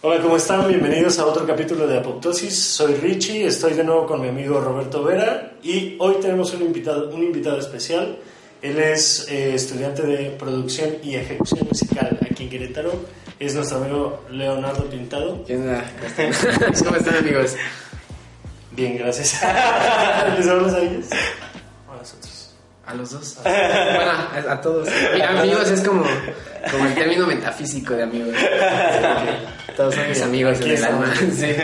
[0.00, 0.68] Hola, ¿cómo están?
[0.68, 2.56] Bienvenidos a otro capítulo de Apoptosis.
[2.56, 7.10] Soy Richie, estoy de nuevo con mi amigo Roberto Vera y hoy tenemos un invitado,
[7.10, 8.16] un invitado especial.
[8.62, 12.92] Él es eh, estudiante de producción y ejecución musical aquí en Querétaro.
[13.40, 15.44] Es nuestro amigo Leonardo Pintado.
[15.44, 15.84] ¿Qué onda?
[16.84, 17.56] ¿Cómo están amigos?
[18.70, 19.42] Bien, gracias.
[20.38, 21.06] ¿Les hablas a ellos?
[22.88, 23.36] A los dos.
[23.44, 24.88] Bueno, a, a todos.
[25.16, 26.04] Y amigos es como,
[26.70, 28.34] como el término metafísico de amigos.
[29.76, 31.14] Todos son mis amigos en el alma.
[31.16, 31.54] Sí.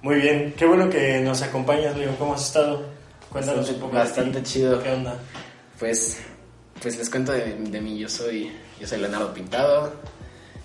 [0.00, 2.16] Muy bien, qué bueno que nos acompañas, Leo.
[2.18, 2.86] ¿Cómo has estado?
[3.30, 3.92] Cuéntanos un poco.
[3.92, 4.44] de Bastante ti.
[4.52, 4.82] chido.
[4.82, 5.18] ¿Qué onda?
[5.78, 6.18] Pues,
[6.80, 7.98] pues les cuento de, de mí.
[7.98, 9.92] Yo soy, yo soy Leonardo Pintado.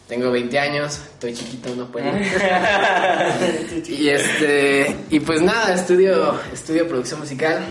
[0.07, 0.97] Tengo 20 años.
[1.13, 2.07] Estoy chiquito, no puedo.
[3.87, 7.65] y este y pues nada, estudio estudio producción musical.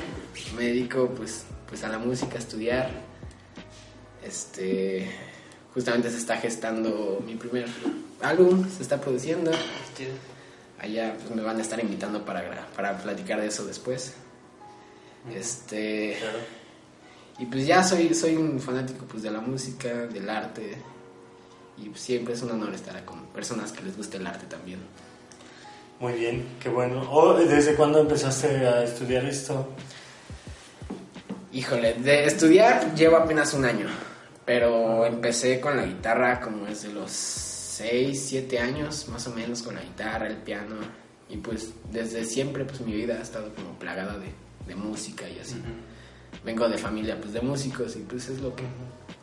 [0.56, 2.90] Me dedico pues pues a la música, a estudiar.
[4.22, 5.08] Este
[5.72, 7.66] justamente se está gestando mi primer
[8.20, 9.52] álbum, se está produciendo.
[10.78, 14.14] Allá pues, me van a estar invitando para, para platicar de eso después.
[15.34, 16.38] Este Claro.
[17.38, 20.76] y pues ya soy soy un fanático pues de la música, del arte.
[21.78, 24.80] Y pues, siempre es un honor estar con personas que les guste el arte también.
[26.00, 27.06] Muy bien, qué bueno.
[27.10, 29.68] Oh, ¿Desde cuándo empezaste a estudiar esto?
[31.52, 33.86] Híjole, de estudiar llevo apenas un año,
[34.44, 39.75] pero empecé con la guitarra como desde los 6, 7 años, más o menos, con
[39.75, 40.76] la guitarra, el piano,
[41.28, 44.32] y pues desde siempre pues mi vida ha estado como plagada de,
[44.66, 45.56] de música y así.
[46.44, 48.62] Vengo de familia pues de músicos y pues es lo que,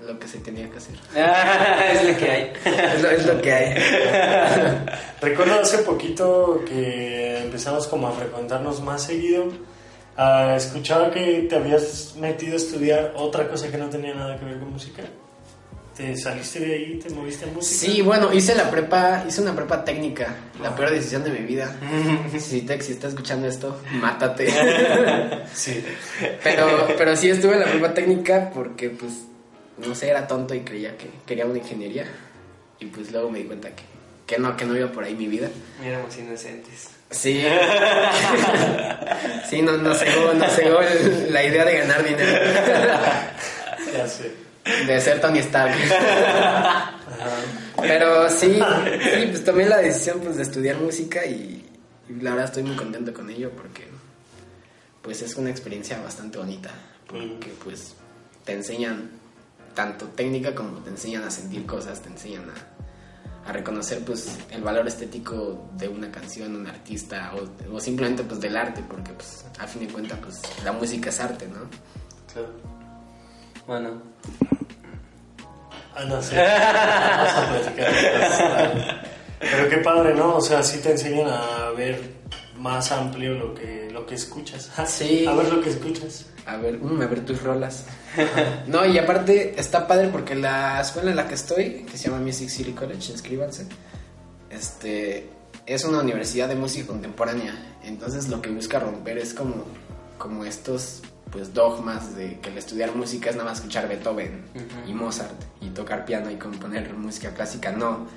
[0.06, 0.96] lo que se tenía que hacer.
[1.94, 2.54] es lo que hay.
[2.66, 4.86] es, lo, es lo que hay.
[5.22, 9.46] Recuerdo hace poquito que empezamos como a frecuentarnos más seguido.
[10.18, 14.46] Ah, escuchaba que te habías metido a estudiar otra cosa que no tenía nada que
[14.46, 15.04] ver con música.
[15.96, 17.00] ¿Te saliste de ahí?
[17.00, 17.80] ¿Te moviste a música?
[17.92, 21.76] Sí, bueno, hice la prepa, hice una prepa técnica, la peor decisión de mi vida.
[22.40, 24.48] Si Tex, si estás escuchando esto, mátate.
[25.54, 25.84] Sí.
[26.44, 29.24] Pero, pero sí estuve en la prepa técnica porque, pues,
[29.78, 32.06] no sé, era tonto y creía que quería una ingeniería.
[32.80, 33.84] Y pues luego me di cuenta que,
[34.28, 35.50] que no, que no iba por ahí mi vida.
[35.84, 36.90] Éramos inocentes.
[37.10, 37.44] Sí.
[39.50, 42.40] Sí, no, no cegó, no cegó el- la idea de ganar dinero.
[43.94, 44.34] Ya sé.
[44.86, 45.74] De ser Tony Stark.
[47.82, 48.60] Pero sí,
[49.02, 51.66] sí, pues tomé la decisión pues de estudiar música y,
[52.10, 53.88] y la verdad estoy muy contento con ello porque
[55.02, 56.70] pues es una experiencia bastante bonita
[57.08, 57.94] porque pues
[58.44, 59.12] te enseñan
[59.74, 62.54] tanto técnica como te enseñan a sentir cosas, te enseñan a,
[63.48, 68.40] a reconocer pues el valor estético de una canción, un artista o, o simplemente pues
[68.42, 71.60] del arte porque pues a fin de cuentas pues la música es arte, ¿no?
[72.32, 72.50] Claro.
[73.66, 74.02] Bueno,
[75.96, 76.36] Ah, no sé.
[76.36, 79.02] Vamos a platicar.
[79.40, 80.36] Pero qué padre, ¿no?
[80.36, 82.00] O sea, sí te enseñan a ver
[82.58, 84.72] más amplio lo que, lo que escuchas.
[84.88, 85.26] Sí.
[85.26, 86.26] A ver lo que escuchas.
[86.46, 87.86] A ver, a ver tus rolas.
[88.68, 92.22] no, y aparte está padre porque la escuela en la que estoy, que se llama
[92.22, 93.68] Music City College, inscríbanse,
[94.50, 95.30] este,
[95.66, 97.78] es una universidad de música contemporánea.
[97.84, 99.66] Entonces lo que busca romper es como,
[100.18, 101.02] como estos
[101.32, 104.46] pues dogmas de que el estudiar música es nada más escuchar Beethoven
[104.88, 107.72] y Mozart y tocar piano y componer música clásica.
[107.72, 108.08] No,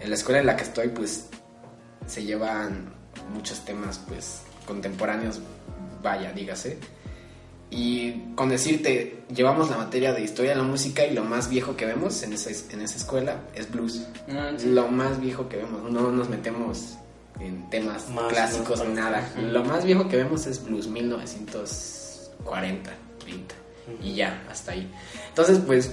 [0.00, 1.26] en la escuela en la que estoy pues
[2.06, 2.99] se llevan
[3.32, 5.40] muchos temas pues contemporáneos,
[6.02, 6.78] vaya, dígase.
[7.70, 11.76] Y con decirte, llevamos la materia de historia de la música y lo más viejo
[11.76, 14.08] que vemos en esa, en esa escuela es blues.
[14.58, 14.66] sí.
[14.66, 16.96] Lo más viejo que vemos, no nos metemos
[17.38, 19.32] en temas Más, clásicos ni nada.
[19.40, 22.90] Lo más viejo que vemos es blues 1940,
[23.20, 23.54] 30
[24.02, 24.90] y ya, hasta ahí.
[25.28, 25.92] Entonces, pues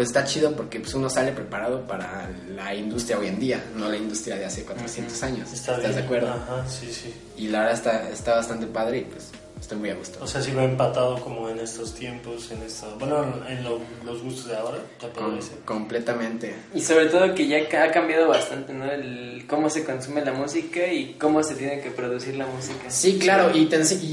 [0.00, 3.86] pues está chido porque pues, uno sale preparado para la industria hoy en día, no
[3.90, 5.52] la industria de hace 400 años.
[5.52, 6.28] Está ¿Estás de acuerdo?
[6.30, 7.12] Ajá, sí, sí.
[7.36, 9.28] Y la verdad está, está bastante padre y pues
[9.60, 10.18] estoy muy a gusto.
[10.22, 14.22] O sea, sí va empatado como en estos tiempos, en esto, bueno, en lo- los
[14.22, 15.58] gustos de ahora, te Com- decir.
[15.66, 16.54] completamente.
[16.74, 18.90] Y sobre todo que ya ha cambiado bastante, ¿no?
[18.90, 22.88] El cómo se consume la música y cómo se tiene que producir la música.
[22.88, 23.66] Sí, claro, y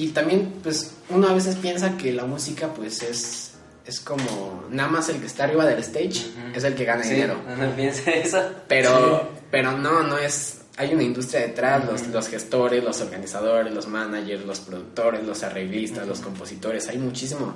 [0.09, 3.46] también pues uno a veces piensa que la música pues es,
[3.87, 7.11] es como nada más el que está arriba del stage es el que gana Sí,
[7.15, 7.39] dinero.
[7.57, 8.41] no piensa eso.
[8.67, 10.61] Pero, pero no, no es.
[10.77, 16.05] Hay una industria detrás, los, los gestores, los organizadores, los managers, los productores, los arreglistas,
[16.07, 17.55] los compositores, hay muchísimo.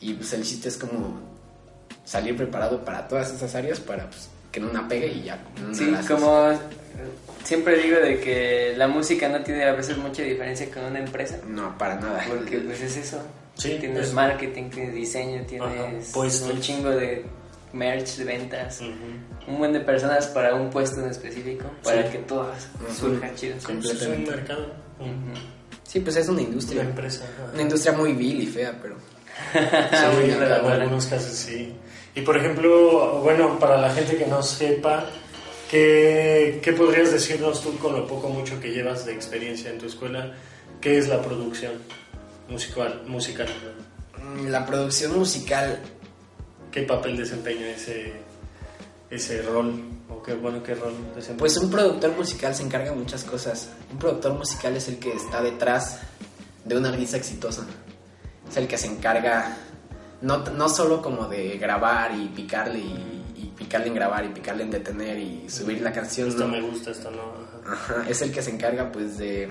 [0.00, 1.20] Y pues el chiste es como
[2.04, 5.38] salir preparado para todas esas áreas para pues, que no una pegue y ya.
[5.58, 6.10] en una Sí, la haces.
[6.10, 6.50] como
[7.44, 11.36] siempre digo de que la música no tiene a veces mucha diferencia con una empresa.
[11.46, 12.24] No, para nada.
[12.26, 13.20] Porque pues es eso.
[13.54, 17.26] Sí, tienes es- marketing, tienes diseño, tienes un chingo de
[17.74, 18.80] merch, de ventas,
[19.46, 22.12] un buen de personas para un puesto en específico, para Sí.
[22.12, 22.50] que todo
[22.98, 23.56] surja chido.
[23.60, 24.72] Sí, pues es un mercado.
[25.84, 26.80] Sí, pues es una una industria.
[26.82, 27.24] empresa.
[27.24, 27.52] ajá.
[27.52, 28.96] Una industria muy vil y fea, pero.
[29.52, 31.74] Sí, Muy en algunos casos sí.
[32.16, 35.04] Y por ejemplo, bueno, para la gente que no sepa,
[35.70, 39.86] ¿qué, qué podrías decirnos tú con lo poco mucho que llevas de experiencia en tu
[39.86, 40.32] escuela?
[40.80, 41.74] ¿Qué es la producción
[42.48, 43.02] musical?
[43.06, 43.48] musical?
[44.18, 45.78] Mm, La producción musical
[46.76, 48.12] ¿Qué papel desempeña ese,
[49.10, 49.82] ese rol?
[50.10, 51.38] ¿O qué, bueno, qué rol desempeña?
[51.38, 53.70] Pues un productor musical se encarga de muchas cosas.
[53.90, 56.00] Un productor musical es el que está detrás
[56.64, 57.64] de un artista exitoso.
[58.46, 59.56] Es el que se encarga
[60.22, 64.62] no, no solo como de grabar y picarle y, y picarle en grabar y picarle
[64.64, 66.28] en detener y subir la canción.
[66.28, 66.48] esto no.
[66.48, 67.22] me gusta, esto no.
[67.72, 67.94] ajá.
[68.00, 69.48] Ajá, es el que se encarga pues de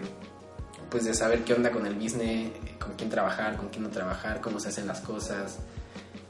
[0.90, 4.40] pues de saber qué onda con el business, con quién trabajar, con quién no trabajar,
[4.40, 5.58] cómo se hacen las cosas,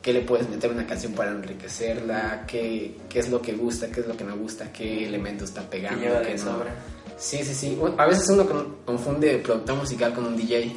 [0.02, 3.92] qué le puedes meter a una canción para enriquecerla, qué, qué es lo que gusta,
[3.92, 6.44] qué es lo que no gusta, qué elementos está pegando, qué no.
[6.44, 6.74] sobra.
[7.18, 7.78] Sí, sí, sí.
[7.98, 10.74] A veces uno con- confunde productor musical con un DJ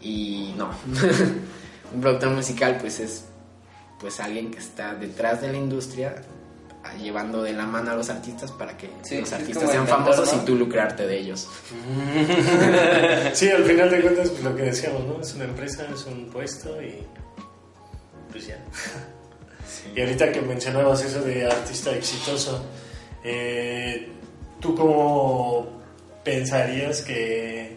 [0.00, 0.70] y no.
[1.94, 3.24] un productor musical pues es
[3.98, 6.16] pues alguien que está detrás de la industria
[6.82, 10.32] ah, llevando de la mano a los artistas para que Sí, los artistas sean famosos
[10.34, 10.42] ¿no?
[10.42, 11.48] y tú lucrarte de ellos.
[13.32, 15.20] Sí, al final de cuentas, pues lo que decíamos, ¿no?
[15.20, 17.02] Es una empresa, es un puesto y.
[18.30, 18.58] Pues ya.
[19.94, 22.64] Y ahorita que mencionabas eso de artista exitoso,
[23.24, 24.08] eh,
[24.60, 25.82] ¿tú cómo
[26.24, 27.73] pensarías que,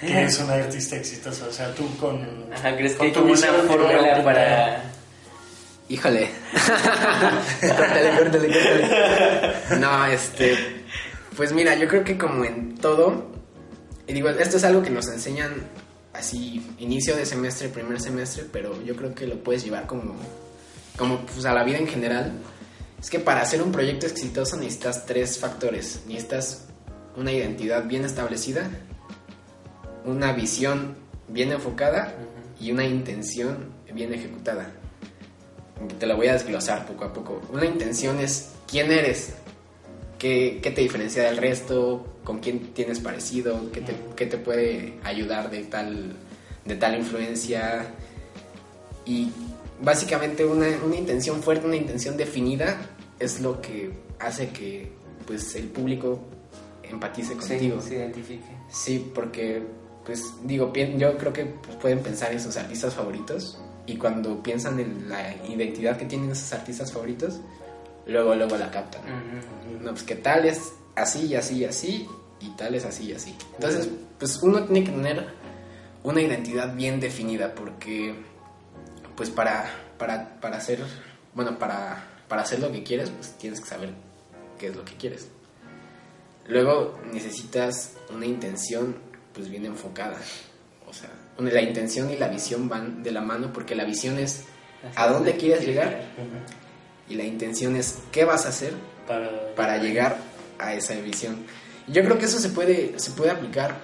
[0.00, 1.46] que es un artista exitoso?
[1.48, 2.46] O sea, tú con.
[2.52, 4.82] Ajá, ¿crees que con hay tu como una visión, ¿qué fórmula para...?
[5.88, 6.28] Híjole.
[7.60, 9.80] córtale, córtale, córtale.
[9.80, 10.84] No, este.
[11.36, 13.30] Pues mira, yo creo que como en todo.
[14.06, 15.52] Y digo, esto es algo que nos enseñan
[16.12, 20.16] así, inicio de semestre, primer semestre, pero yo creo que lo puedes llevar como.
[20.96, 22.32] Como pues a la vida en general.
[22.98, 26.00] Es que para hacer un proyecto exitoso necesitas tres factores.
[26.06, 26.64] Necesitas
[27.16, 28.68] una identidad bien establecida,
[30.06, 30.94] una visión
[31.28, 32.14] bien enfocada
[32.60, 34.70] y una intención bien ejecutada.
[35.98, 37.40] Te la voy a desglosar poco a poco.
[37.52, 39.34] Una intención es quién eres,
[40.18, 44.94] qué, qué te diferencia del resto, con quién tienes parecido, qué te, qué te puede
[45.04, 46.12] ayudar de tal,
[46.64, 47.86] de tal influencia.
[49.04, 49.30] Y
[49.82, 52.78] básicamente una, una intención fuerte, una intención definida
[53.18, 54.90] es lo que hace que
[55.26, 56.20] pues, el público
[56.82, 57.80] empatice Sí, contigo.
[57.80, 58.44] se identifique.
[58.70, 59.62] Sí, porque,
[60.06, 64.78] pues, digo, yo creo que pues, pueden pensar en sus artistas favoritos y cuando piensan
[64.78, 67.40] en la identidad que tienen esos artistas favoritos,
[68.06, 69.02] luego, luego la captan.
[69.82, 72.08] No, pues que tal es así y así y así
[72.40, 73.36] y tal es así y así.
[73.54, 73.88] Entonces,
[74.18, 75.26] pues uno tiene que tener
[76.04, 78.14] una identidad bien definida porque,
[79.16, 79.68] pues para,
[79.98, 80.84] para, para hacer,
[81.34, 83.90] bueno, para, para hacer lo que quieres, pues tienes que saber
[84.56, 85.28] qué es lo que quieres.
[86.46, 88.94] Luego necesitas una intención
[89.36, 90.16] pues bien enfocada.
[90.88, 94.18] O sea, una- la intención y la visión van de la mano porque la visión
[94.18, 94.44] es
[94.96, 96.00] a dónde quieres llegar
[97.08, 98.72] y la intención es qué vas a hacer
[99.06, 100.16] Para, para llegar
[100.58, 101.36] a esa visión.
[101.86, 103.76] Y Yo creo que eso se puede, se puede aplicar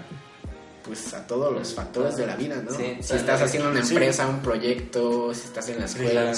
[0.85, 2.73] pues a todos los factores de la vida, ¿no?
[2.77, 3.15] Sí, si sí.
[3.15, 3.93] estás haciendo una Sí.
[3.93, 6.35] empresa, un proyecto, si estás en la escuela,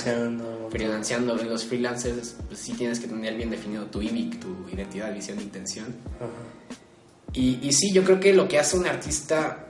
[0.70, 1.34] freelanceando.
[1.36, 5.86] los freelancers, pues sí tienes que tener bien definido tu IBIC, tu identidad, visión, intención.
[6.16, 6.28] Ajá.
[7.34, 9.66] Y, y sí, yo creo que lo que hace un artista,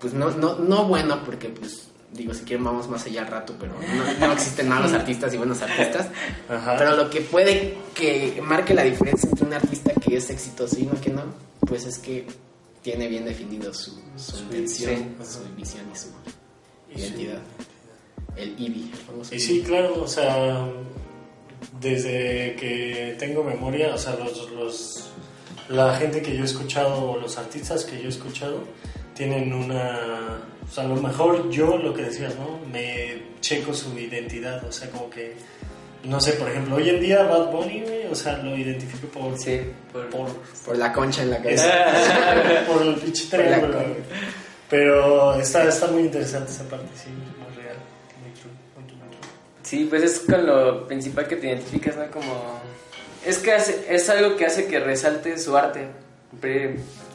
[0.00, 3.54] pues no, no, no bueno, porque pues digo, si quieren vamos más allá al rato,
[3.58, 6.08] pero no, no existen malos artistas y buenos artistas.
[6.48, 6.74] Ajá.
[6.76, 10.82] Pero lo que puede que marque la diferencia entre un artista que es exitoso y
[10.82, 11.22] uno que no,
[11.60, 12.26] pues es que
[12.82, 16.08] tiene bien definido su, su Su intención, su visión y su
[16.92, 17.38] Y su identidad.
[18.36, 20.66] El IBI, el famoso Y sí, claro, o sea,
[21.80, 25.06] desde que tengo memoria, o sea, los, los-
[25.70, 28.64] la gente que yo he escuchado, o los artistas que yo he escuchado,
[29.14, 30.40] tienen una...
[30.68, 32.60] O sea, a lo mejor yo, lo que decías, ¿no?
[32.72, 35.34] Me checo su identidad, o sea, como que...
[36.04, 39.38] No sé, por ejemplo, hoy en día Bad Bunny, güey, o sea, lo identifico por...
[39.38, 39.60] Sí,
[39.92, 40.08] por...
[40.08, 40.28] por
[40.64, 42.66] Por la concha en la es- cabeza.
[42.72, 43.78] por el pinche triángulo.
[44.68, 47.76] Pero está, está muy interesante esa parte, sí, muy real.
[49.62, 52.10] Sí, pues es con lo principal que te identificas, ¿no?
[52.10, 52.60] Como...
[53.24, 55.86] Es que hace- es algo que hace que resalte su arte.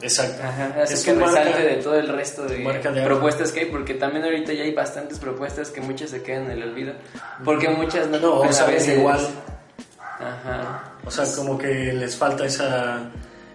[0.02, 0.42] Exacto.
[0.42, 1.42] Ajá, hace Es que marca.
[1.42, 4.72] resalte de todo el resto de, de propuestas que hay, porque también ahorita ya hay
[4.74, 6.92] bastantes propuestas que muchas se quedan en el olvido.
[7.44, 9.26] Porque muchas no, No, o sea, a es veces- igual.
[10.18, 10.92] Ajá.
[11.04, 13.10] O sea, como que les falta esa,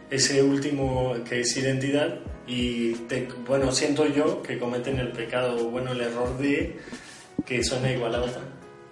[0.10, 2.16] ese último que es identidad
[2.48, 6.80] y, te- bueno, siento yo que cometen el pecado, bueno, el error de
[7.46, 8.42] que suena igual a otra.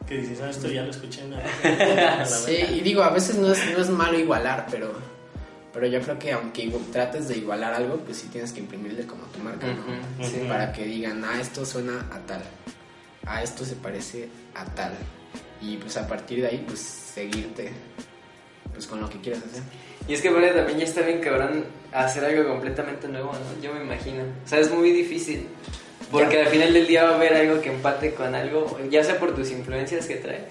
[0.09, 2.25] Que dices, ah, esto ya lo escuché en la...
[2.25, 4.91] Sí, y digo, a veces no es, no es malo igualar, pero,
[5.71, 9.25] pero yo creo que aunque trates de igualar algo, pues sí tienes que imprimirle como
[9.25, 10.27] tu marca, ¿no?
[10.27, 10.45] Sí.
[10.47, 12.41] Para que digan, ah, esto suena a tal,
[13.27, 14.93] ah, esto se parece a tal.
[15.61, 17.71] Y pues a partir de ahí, pues seguirte
[18.73, 19.61] pues con lo que quieras hacer.
[20.07, 23.61] Y es que vale, también ya está bien cabrón hacer algo completamente nuevo, ¿no?
[23.61, 24.23] Yo me imagino.
[24.23, 25.47] O sea, es muy difícil.
[26.11, 26.41] Porque Ya.
[26.41, 29.35] al final del día va a haber algo que empate con algo, ya sea por
[29.35, 30.41] tus influencias que traes,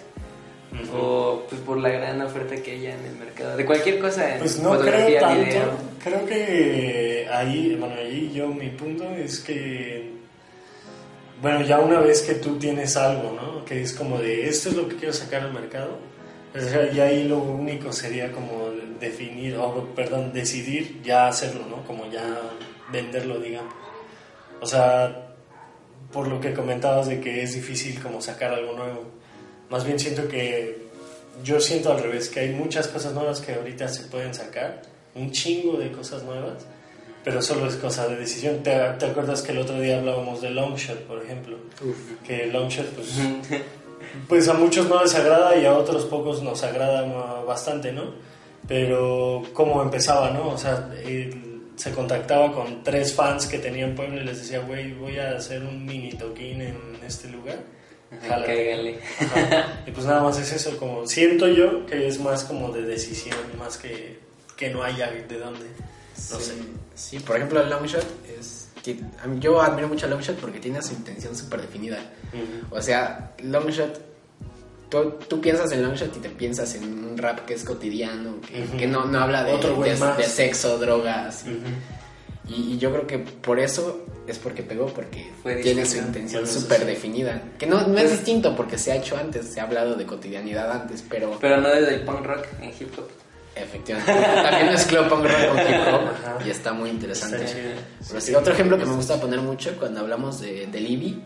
[0.73, 0.97] Ujú.
[0.97, 3.57] o pues por la gran oferta que haya en el mercado.
[3.57, 5.45] De cualquier cosa, en Pues no creo fotografía, tanto.
[5.45, 5.71] video.
[6.05, 10.13] Creo que ahí, bueno, ahí yo mi punto es que,
[11.43, 13.65] bueno, ya una vez que tú tienes algo, ¿no?
[13.65, 15.99] Que es como de, esto es lo que quiero sacar al mercado,
[16.55, 21.85] o sea, ya ahí lo único sería como definir, o perdón, decidir ya hacerlo, ¿no?
[21.85, 22.23] Como ya
[22.93, 23.75] venderlo, digamos.
[24.61, 25.25] O sea,
[26.13, 29.05] por lo que comentabas de que es difícil como sacar algo nuevo.
[29.71, 30.89] Más bien siento que
[31.45, 34.83] yo siento al revés, que hay muchas cosas nuevas que ahorita se pueden sacar,
[35.15, 36.65] un chingo de cosas nuevas,
[37.25, 38.63] pero solo es cosa de decisión.
[38.63, 41.59] ¿Te, te acuerdas que el otro día hablábamos de Longshot, por ejemplo?
[42.27, 43.09] Que Longshot, pues,
[44.29, 47.03] pues a muchos no les agrada y a otros pocos nos agrada
[47.43, 48.15] bastante, ¿no?
[48.67, 50.49] Pero cómo empezaba, ¿no?
[50.49, 51.48] O sea, él
[51.79, 55.63] se contactaba con tres fans que tenían pueblo y les decía, güey, voy a hacer
[55.63, 57.59] un mini toquín en este lugar.
[58.11, 58.47] Ajá, Jálate".
[58.55, 58.99] cáigale.
[59.21, 59.83] Ajá.
[59.87, 63.37] Y pues nada más es eso, como siento yo que es más como de decisión,
[63.59, 64.19] más que,
[64.57, 65.67] que no haya de dónde.
[66.31, 66.55] No sé.
[66.95, 68.05] Sí, por ejemplo, el Longshot
[68.39, 68.69] es...
[68.83, 71.99] ti- a mí- Yo admiro mucho a Longshot porque tiene su intención súper definida.
[72.71, 74.01] O sea, Longshot,
[74.89, 78.63] tú, tú piensas en Longshot y te piensas en un rap que es cotidiano, que,
[78.63, 78.77] Ujú.
[78.77, 81.45] que no, no habla de, Otro de- de sexo, drogas.
[81.47, 82.53] Ujú.
[82.55, 86.19] Y, y yo creo que por eso es porque pegó, porque Fue tiene su distinto.
[86.19, 86.85] intención súper sí.
[86.87, 87.43] definida.
[87.59, 90.71] Que no, no es distinto porque se ha hecho antes, se ha hablado de cotidianidad
[90.73, 93.09] antes, pero Pero no desde el punk rock en hip hop.
[93.55, 97.45] efectivamente también mezcló punk rock con hip hop y está muy interesante.
[97.45, 97.71] Chido.
[98.09, 101.23] Pero sí, otro ejemplo que me gusta poner mucho cuando hablamos de, de Libby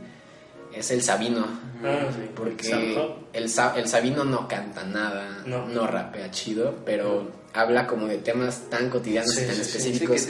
[0.75, 1.47] es el Sabino.
[1.85, 2.31] Ah, sí.
[2.35, 2.97] Porque
[3.33, 5.67] el, Sa- el Sabino no canta nada, No.
[5.67, 9.71] no, rapea chido, pero habla como de temas tan cotidianos Sí, y tan sí, sí.
[9.71, 10.29] Sí, específicos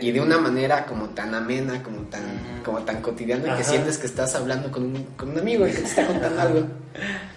[0.00, 2.22] y de una manera como tan amena, como tan,
[2.64, 3.56] como tan cotidiana Ajá.
[3.58, 6.40] que sientes que estás hablando con un, con un amigo y que te está contando
[6.40, 6.66] algo.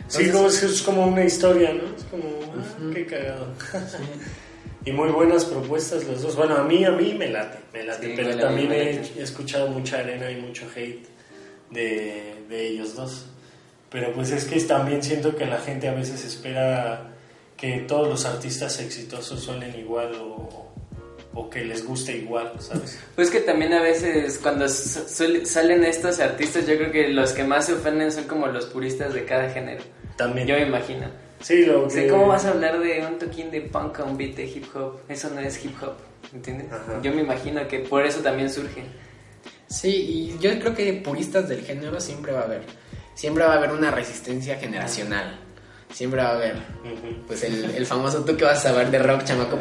[0.07, 1.83] Sí, como, es, es como una historia, ¿no?
[1.97, 2.23] Es como,
[2.55, 3.47] ah, qué cagado.
[4.85, 6.35] y muy buenas propuestas los dos.
[6.35, 8.07] Bueno, a mí, a mí me late, me late.
[8.07, 9.13] Sí, pero también me he, late.
[9.19, 11.05] he escuchado mucha arena y mucho hate
[11.71, 13.25] de, de ellos dos.
[13.89, 17.13] Pero pues es que también siento que la gente a veces espera
[17.55, 20.67] que todos los artistas exitosos suenen igual o,
[21.33, 22.99] o que les guste igual, ¿sabes?
[23.15, 27.67] Pues que también a veces cuando salen estos artistas, yo creo que los que más
[27.67, 29.83] se ofenden son como los puristas de cada género.
[30.17, 30.47] También.
[30.47, 31.07] Yo me imagino.
[31.39, 32.07] Sí, lo que...
[32.07, 34.99] ¿cómo vas a hablar de un toquín de punk a un beat de hip hop?
[35.07, 35.93] Eso no es hip hop,
[36.33, 36.71] ¿entiendes?
[36.71, 36.99] Ajá.
[37.03, 38.83] Yo me imagino que por eso también surge.
[39.69, 42.63] Sí, y yo creo que puristas del género siempre va a haber.
[43.15, 45.39] Siempre va a haber una resistencia generacional.
[45.93, 46.55] Siempre va a haber.
[47.27, 49.57] Pues el, el famoso tú que vas a saber de rock, chamaco.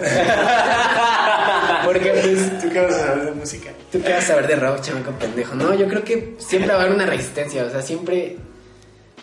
[1.85, 3.71] Porque pues ¿Tú qué vas a saber de música?
[3.93, 5.55] tú que vas a saber de rock, chamaco pendejo.
[5.55, 7.65] No, yo creo que siempre va a haber una resistencia.
[7.65, 8.37] O sea, siempre,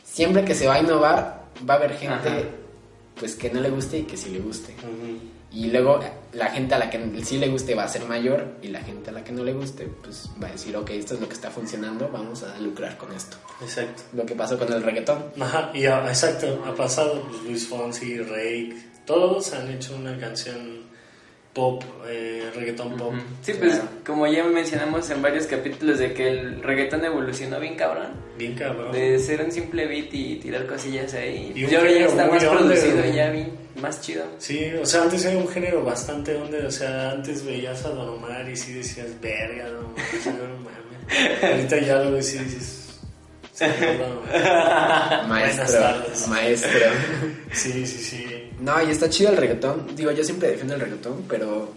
[0.03, 2.39] siempre que se va a innovar, va a haber gente Ajá.
[3.19, 4.73] pues que no le guste y que sí le guste.
[4.79, 5.19] Ujú.
[5.53, 5.99] Y luego
[6.33, 9.11] la gente a la que sí le guste va a ser mayor y la gente
[9.11, 11.35] a la que no le guste pues va a decir, ok, esto es lo que
[11.35, 13.37] está funcionando, vamos a lucrar con esto.
[13.61, 14.01] Exacto.
[14.13, 15.25] Lo que pasó con el reggaetón.
[15.39, 20.82] Ajá, y a- exacto, ha pasado pues, Luis Fonsi, Rake, todos han hecho una canción
[21.53, 23.13] pop, eh, reggaetón pop.
[23.43, 23.87] Sí, pues Claro.
[24.05, 28.07] como ya mencionamos en varios capítulos de que el reggaetón evolucionó bien cabrón.
[28.37, 28.91] Bien cabrón.
[28.91, 31.51] De ser un simple beat y tirar cosillas ahí.
[31.55, 34.25] Y ahora ya género está más under, producido, ya bien, más chido.
[34.39, 38.09] Sí, o sea, antes era un género bastante donde, o sea, antes veías a Don
[38.09, 41.43] Omar y sí decías, verga, Don Omar, sí, no mames.
[41.43, 42.79] Ahorita ya lo ves y dices,
[45.27, 46.71] Maestro, maestro.
[47.51, 48.42] Sí, sí, sí.
[48.63, 49.93] No, y está chido el reggaetón.
[49.93, 51.73] Digo, yo siempre defiendo el reggaetón, pero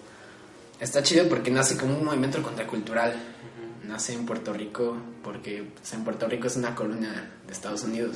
[0.78, 3.12] está chido porque nace como un movimiento contracultural.
[3.82, 8.14] nace en Puerto Rico porque pues, en Puerto Rico es una colonia de Estados Unidos.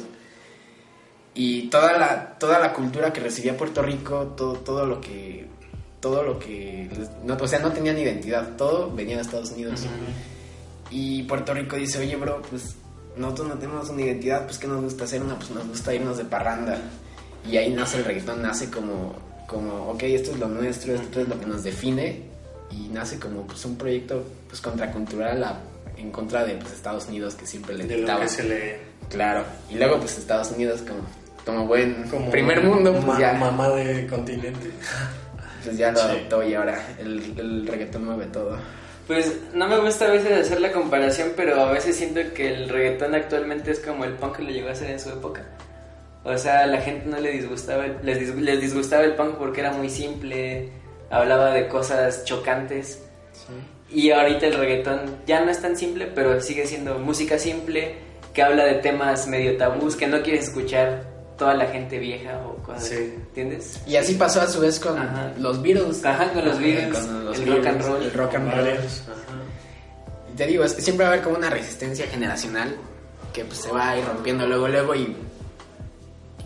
[1.35, 5.49] Y toda la, toda la cultura que recibía Puerto Rico, todo, todo lo que...
[5.99, 6.89] Todo lo que...
[7.25, 9.85] No, o sea, no tenían identidad, todo venía de Estados Unidos.
[10.91, 12.77] Y Puerto Rico dice, oye, bro, pues
[13.17, 15.23] nosotros no tenemos una identidad, pues ¿qué nos gusta hacer?
[15.23, 16.79] Una, pues nos gusta irnos de parranda.
[17.49, 19.15] Y ahí nace el reggaetón, nace como,
[19.47, 22.23] como, ok, esto es lo nuestro, esto es lo que nos define.
[22.71, 25.61] Y nace como pues, un proyecto pues contracultural a-
[25.97, 28.25] en contra de pues, Estados Unidos que siempre le dictaba.
[28.25, 28.79] le...
[29.09, 29.45] Claro.
[29.69, 31.01] Y luego pues Estados Unidos como,
[31.45, 34.71] como buen Como primer mundo, pues ma- ya, Mamá de continente.
[35.65, 36.05] pues ya lo Sí.
[36.07, 38.57] adoptó y ahora el, el reggaetón mueve todo.
[39.09, 42.69] Pues no me gusta a veces hacer la comparación, pero a veces siento que el
[42.69, 45.43] reggaetón actualmente es como el punk que lo llegó a hacer en su época.
[46.25, 49.37] O sea, a la gente no le disgustaba, el- les, dis- les disgustaba el punk
[49.37, 50.69] porque era muy simple,
[51.11, 53.03] hablaba de cosas chocantes.
[53.91, 57.95] Y ahorita el reggaetón ya no es tan simple, pero sigue siendo música simple,
[58.35, 61.05] que habla de temas medio tabús, que no quieres escuchar
[61.37, 62.95] toda la gente vieja o cosas Sí.
[62.95, 63.81] así, ¿entiendes?
[63.87, 65.33] Y así pasó a su vez con Ajá.
[65.39, 66.05] los Beatles.
[66.05, 68.03] Ajá, con los Beatles, Con los el Beatles, rock and roll.
[68.05, 68.69] El rock and roll.
[70.33, 72.77] Y te digo, siempre va a haber como una resistencia generacional
[73.33, 75.17] que pues, se va a ir rompiendo luego, luego y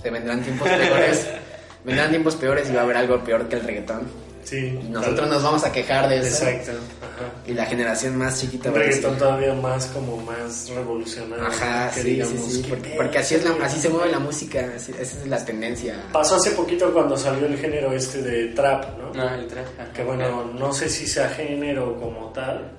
[0.04, 1.26] se vendrán tiempos peores.
[1.84, 4.02] vendrán tiempos peores y va a haber algo peor que el reggaetón.
[4.44, 4.78] Sí.
[4.84, 6.46] Y nosotros nos vamos a quejar de eso.
[6.46, 6.72] Exacto.
[6.72, 7.32] Ajá.
[7.46, 11.46] Y la generación más chiquita Un va a reggaetón todavía más como más revolucionario.
[11.46, 14.18] Ajá, que sí, digamos, sí, sí, ¿qué porque, así, es la, así se mueve la
[14.18, 15.96] música, así- esa es la tendencia.
[16.12, 19.14] Pasó hace poquito cuando salió el género este de trap, ¿no?
[19.14, 19.64] No, el trap.
[19.80, 19.92] ajá.
[19.94, 22.70] Que bueno, no sé si sea género como tal,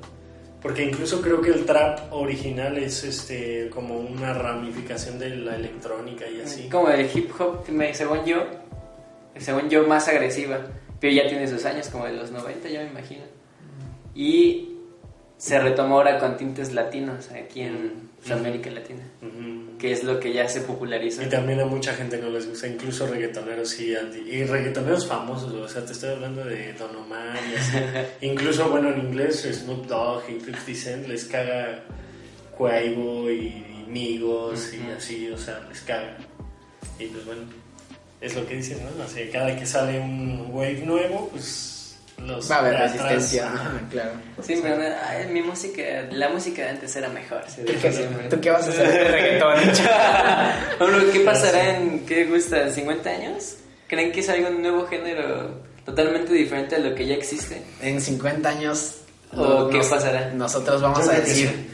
[0.66, 6.28] porque incluso creo que el trap original es este como una ramificación de la electrónica
[6.28, 6.70] y así.
[6.70, 8.48] Como el hip hop, según yo,
[9.38, 10.62] según yo, más agresiva.
[11.00, 13.22] Pero ya tiene sus años, como de los 90, ya me imagino.
[14.16, 14.75] Y
[15.38, 19.78] se retomó ahora con tintes latinos aquí en América Latina, Ujú.
[19.78, 21.22] que es lo que ya se popularizó.
[21.24, 25.68] Y también a mucha gente no les gusta, incluso reggaetoneros y, y reggaetoneros famosos, o
[25.68, 27.78] sea, te estoy hablando de Don Omar y así.
[28.26, 31.84] incluso, bueno, en inglés Snoop Dogg y 50 Cent les caga
[32.58, 36.18] Quavo y Migos y así, o sea, les caga.
[36.98, 37.42] Y pues bueno,
[38.22, 39.04] es lo que dicen, ¿no?
[39.04, 41.75] O sea, cada que sale un wave nuevo, pues
[42.18, 44.12] los Va a haber resistencia, ajá, claro.
[44.42, 47.44] Sí, pero no, ay, mi música, la música de antes era mejor.
[47.48, 48.28] se ¿Tú dijo qué, siempre.
[48.30, 49.56] tú qué vas a hacer de reggaetón?
[50.80, 53.56] Bueno, ¿Qué pasará en, qué gusta, 50 años?
[53.88, 57.62] ¿Creen que salga un nuevo género totalmente diferente a lo que ya existe?
[57.82, 58.96] En 50 años.
[59.36, 60.32] ¿O qué nos- pasará?
[60.34, 61.70] Nosotros vamos Yo a decir.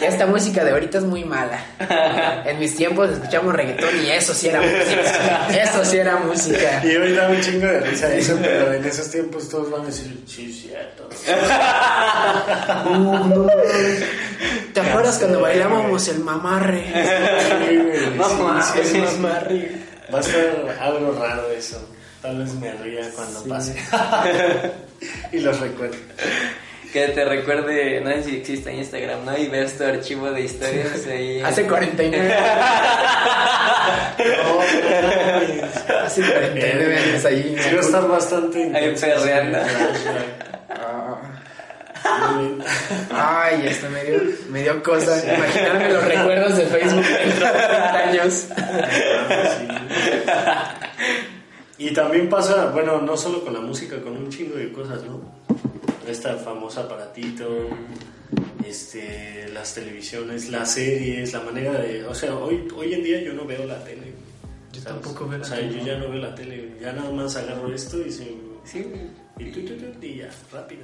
[0.00, 1.58] Esta música de ahorita es muy mala.
[2.46, 5.48] En mis tiempos escuchamos reggaetón y eso sí era música.
[5.62, 6.82] Eso sí era música.
[6.84, 9.86] Y hoy da un chingo de risa eso, pero en esos tiempos todos van a
[9.86, 11.08] decir, sí, cierto.
[14.72, 16.84] ¿Te acuerdas cuando bailábamos el mamarre?
[16.84, 19.16] Sí, güey, sí, Mamá, sí, sí, El sí.
[19.18, 19.70] mamarre.
[20.12, 21.88] Va a ser algo raro eso.
[22.20, 23.74] Tal vez me ría cuando pase.
[25.32, 25.96] y los recuerdo.
[26.94, 29.36] Que te recuerde, no sé si existe en Instagram, ¿no?
[29.36, 31.40] Y ves tu archivo de historias ahí.
[31.40, 32.34] Hace 49
[34.18, 34.60] No, no,
[36.04, 37.56] Hace 49 años ahí.
[37.58, 39.58] A estar bastante Ahí perreando.
[40.70, 41.20] Ah.
[43.10, 45.20] Ay, esto me dio, me dio cosa.
[45.34, 48.46] Imaginarme los recuerdos de Facebook dentro de 30 años.
[51.76, 55.20] Y también pasa, bueno, no solo con la música, con un chingo de cosas, ¿no?
[56.08, 57.68] Esta famosa aparatito,
[58.66, 62.04] este, las televisiones, las series, la manera de...
[62.04, 64.12] O sea, hoy, hoy en día yo no veo la tele.
[64.72, 65.00] Yo ¿sabes?
[65.02, 65.78] tampoco veo la O sea, tele.
[65.78, 66.72] yo ya no veo la tele.
[66.80, 68.34] Ya nada más agarro esto y se...
[68.64, 68.86] Sí,
[69.38, 70.82] Y, tu, tu, tu, y ya, rápido.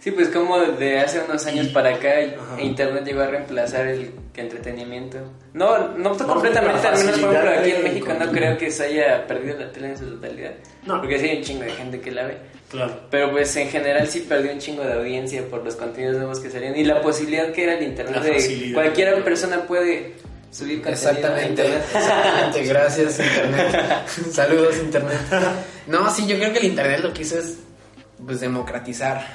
[0.00, 2.34] sí, pues como de hace unos años para acá el.
[2.60, 5.18] Internet llegó a reemplazar el entretenimiento.
[5.52, 8.84] No, no, No, completamente, al menos por ejemplo aquí en México no creo que se
[8.84, 10.52] haya perdido la tele en su totalidad.
[10.86, 11.00] No.
[11.00, 12.38] Porque sí hay un chingo de gente que la ve.
[12.72, 13.00] Claro.
[13.10, 16.50] Pero pues en general sí perdió un chingo de audiencia por los contenidos nuevos que
[16.50, 20.14] salían y la posibilidad que era el internet La de cualquier persona puede
[20.50, 21.82] subir contenido a Exactamente, internet.
[21.94, 23.76] exactamente, gracias internet.
[24.32, 25.18] Saludos internet.
[25.86, 27.58] No, sí, yo creo que el internet lo que hizo es
[28.24, 29.26] pues democratizar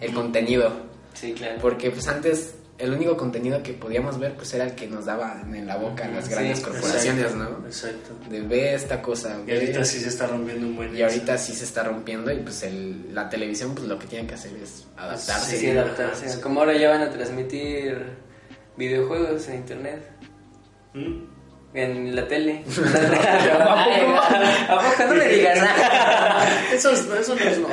[0.00, 0.72] el contenido,
[1.14, 1.56] Sí, claro.
[1.60, 5.52] porque pues antes el único contenido que podíamos ver pues era el que nos daban
[5.54, 7.66] en la boca las Sí, grandes corporaciones, Exacto, ¿no?
[7.66, 8.10] Exacto.
[8.30, 10.96] De ve esta cosa, Y ve- ahorita sí se está rompiendo un buen...
[10.96, 14.26] y ahorita sí se está rompiendo y pues el, la televisión pues lo que tiene
[14.28, 15.56] que hacer es adaptarse.
[15.58, 16.26] Sí, adaptarse.
[16.26, 16.40] ajá.
[16.40, 17.98] Como ahora ya van a transmitir
[18.76, 20.02] videojuegos en internet.
[20.94, 21.24] ¿Mm?
[21.74, 22.64] En la tele.
[23.58, 26.48] ¿A poco no me digas nada?
[26.72, 27.68] Eso, es- eso no es no.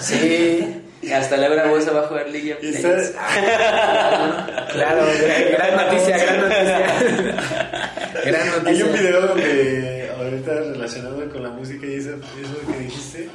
[0.00, 0.80] Sí.
[1.12, 3.02] Hasta Laura Bosa va a jugar League of Y Legends.
[3.08, 6.78] está- Claro, gran, gran noticia, gran noticia.
[8.24, 8.70] gran noticia.
[8.70, 13.28] Hay un video donde, ahorita relacionado con la música y eso, eso que dijiste,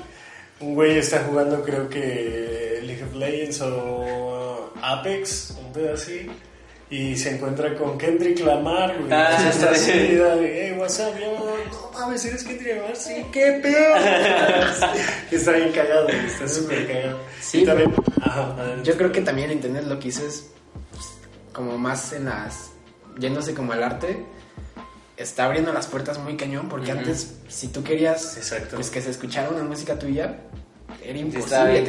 [0.59, 6.29] un güey está jugando, creo que League of Legends o Apex, un pedo así,
[6.89, 9.11] y se encuentra con Kendrick Lamar, güey.
[9.11, 11.37] Ah, está así, de, hey, what's up, yo?
[11.71, 12.95] No mames, ¿eres Kendrick Lamar?
[12.95, 13.95] Sí, qué pedo.
[15.31, 17.19] está bien cagado, güey, está súper cagado.
[17.39, 18.75] Sí, y también, ajá.
[18.83, 20.49] Yo creo que también Internet lo que hizo es
[20.91, 21.05] pues,
[21.53, 22.71] como más en las.
[23.19, 24.25] yéndose como al arte.
[25.15, 28.77] Está abriendo las puertas muy cañón porque antes, si tú querías Exacto.
[28.77, 30.39] pues, que se escuchara una música tuya,
[31.03, 31.83] era imposible.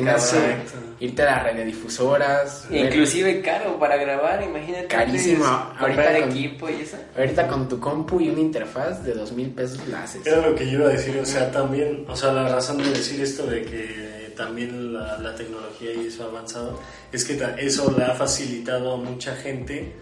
[1.00, 2.66] irte a las radiodifusoras.
[2.70, 4.86] Inclusive caro para grabar, imagínate.
[4.86, 5.44] Carísimo.
[5.78, 6.96] Ahorita con- equipo y eso.
[7.16, 10.26] Ahorita con tu compu y una interfaz de dos mil pesos la haces.
[10.26, 12.90] Era lo que yo iba a decir, o sea, también, o sea, la razón de
[12.90, 16.80] decir esto de que también la, la tecnología y eso ha avanzado,
[17.12, 19.92] es que eso le ha facilitado a mucha gente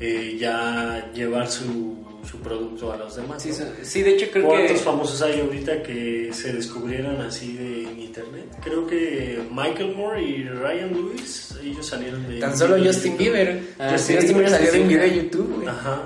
[0.00, 3.42] eh, ya llevar su, su producto a los demás.
[3.42, 3.50] Sí,
[3.82, 4.78] sí, de hecho creo ¿Cuántos que...
[4.78, 8.44] famosos hay ahorita que se descubrieron así de en internet?
[8.62, 12.38] Creo que Michael Moore y Ryan Lewis, ellos salieron de...
[12.40, 13.16] Tan solo Justin.
[13.16, 13.60] Bieber.
[13.78, 15.68] Ah, Justin Bieber salió de un video de YouTube, güey.
[15.68, 16.02] Ajá.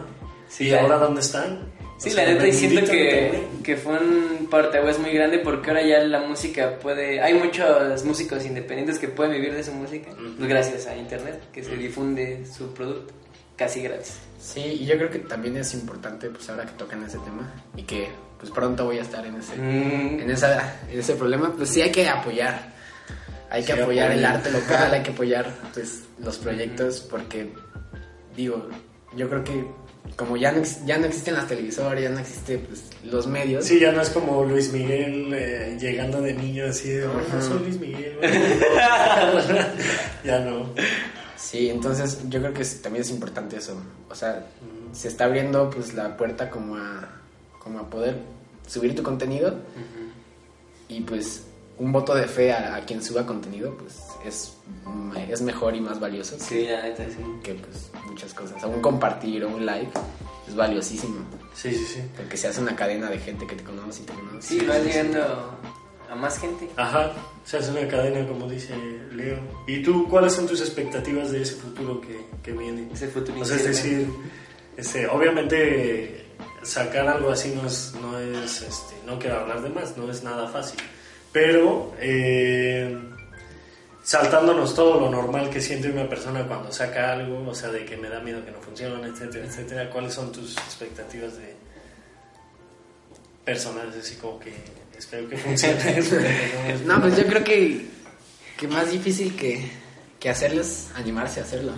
[0.49, 1.73] Sí, ¿Y la- ahora dónde están?
[1.99, 5.87] Sí, O la neta, y siento que, que fue un parteaguas muy grande porque ahora
[5.87, 7.21] ya la música puede...
[7.21, 11.63] Hay muchos músicos independientes que pueden vivir de su música pues gracias a internet, que
[11.63, 13.15] se difunde su producto
[13.57, 14.19] casi gratis.
[14.43, 17.83] Sí, y yo creo que también es importante, pues ahora que tocan ese tema y
[17.85, 18.09] que
[18.41, 20.21] pues pronto voy a estar en ese, Mm.
[20.21, 22.73] en esa, en ese problema, pues sí hay que apoyar.
[23.51, 27.53] Hay que Sí, apoyar el arte local, hay que apoyar pues los proyectos porque
[28.35, 28.69] digo,
[29.17, 29.65] yo creo que
[30.17, 33.65] como ya no, ya no existen las televisoras, ya no existen pues, los medios.
[33.65, 37.41] Sí, ya no es como Luis Miguel eh, llegando de niño así de, "Hola, Ajá.
[37.41, 38.19] soy Luis Miguel.
[40.25, 40.67] ya no.
[41.43, 43.75] Sí, entonces yo creo que también es importante eso.
[44.09, 44.47] O sea,
[44.93, 47.09] se está abriendo pues la puerta como a,
[47.59, 48.19] como a poder
[48.67, 49.57] subir tu contenido
[50.89, 51.45] y pues
[51.79, 54.53] un voto de fe a, a quien suba contenido pues es,
[55.29, 57.17] es mejor y más valioso Sí, la neta, sí.
[57.43, 58.63] que pues muchas cosas.
[58.63, 59.91] O un compartir o un like
[60.47, 61.21] es valiosísimo
[61.55, 62.01] Sí, sí, sí.
[62.17, 64.49] porque se hace una cadena de gente que te conoce y te conoce.
[64.61, 65.57] Sí, va llegando
[66.13, 66.69] a más gente.
[66.77, 67.11] Ajá,
[67.45, 68.75] se hace una cadena, como dice
[69.13, 69.39] Leo.
[69.67, 72.87] ¿Y tú, cuáles son tus expectativas de ese futuro que, que viene?
[72.93, 74.07] Ese futuro O sea, es decir,
[74.77, 76.27] este, obviamente
[76.63, 80.23] sacar algo así no es, no es, este, no quiero hablar de más, no es
[80.23, 80.79] nada fácil.
[81.33, 82.95] Pero, eh,
[84.03, 87.97] saltándonos todo lo normal que siente una persona cuando saca algo, o sea, de que
[87.97, 91.55] me da miedo que no funcione, etcétera, etcétera, ¿cuáles son tus expectativas de
[93.47, 93.97] personales?
[93.97, 94.53] Así como que
[95.03, 95.75] espero que funcione.
[95.83, 97.87] pero no es- No, pues yo creo que,
[98.59, 99.69] que más difícil que,
[100.21, 101.73] que hacerlo es animarse a hacerlo.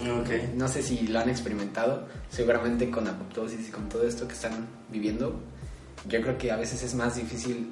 [0.00, 0.28] Ok.
[0.54, 4.66] No sé si lo han experimentado, seguramente con apoptosis y con todo esto que están
[4.90, 5.40] viviendo.
[6.06, 7.70] Yo creo que a veces es más difícil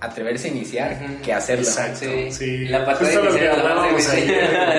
[0.00, 1.64] atreverse a iniciar que hacerlo.
[1.64, 2.00] Exacto.
[2.00, 2.30] Sí.
[2.32, 2.64] Sí.
[2.66, 4.34] La patada Justo inicial es la más difícil.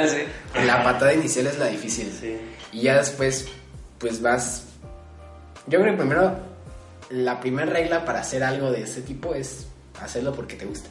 [0.09, 0.65] Sí.
[0.67, 2.11] La patada inicial es la difícil.
[2.21, 2.37] Sí.
[2.71, 3.47] Y ya después,
[3.97, 4.63] pues vas.
[5.65, 6.37] Yo creo que primero,
[7.09, 9.67] la primera regla para hacer algo de ese tipo es
[10.01, 10.89] hacerlo porque te gusta.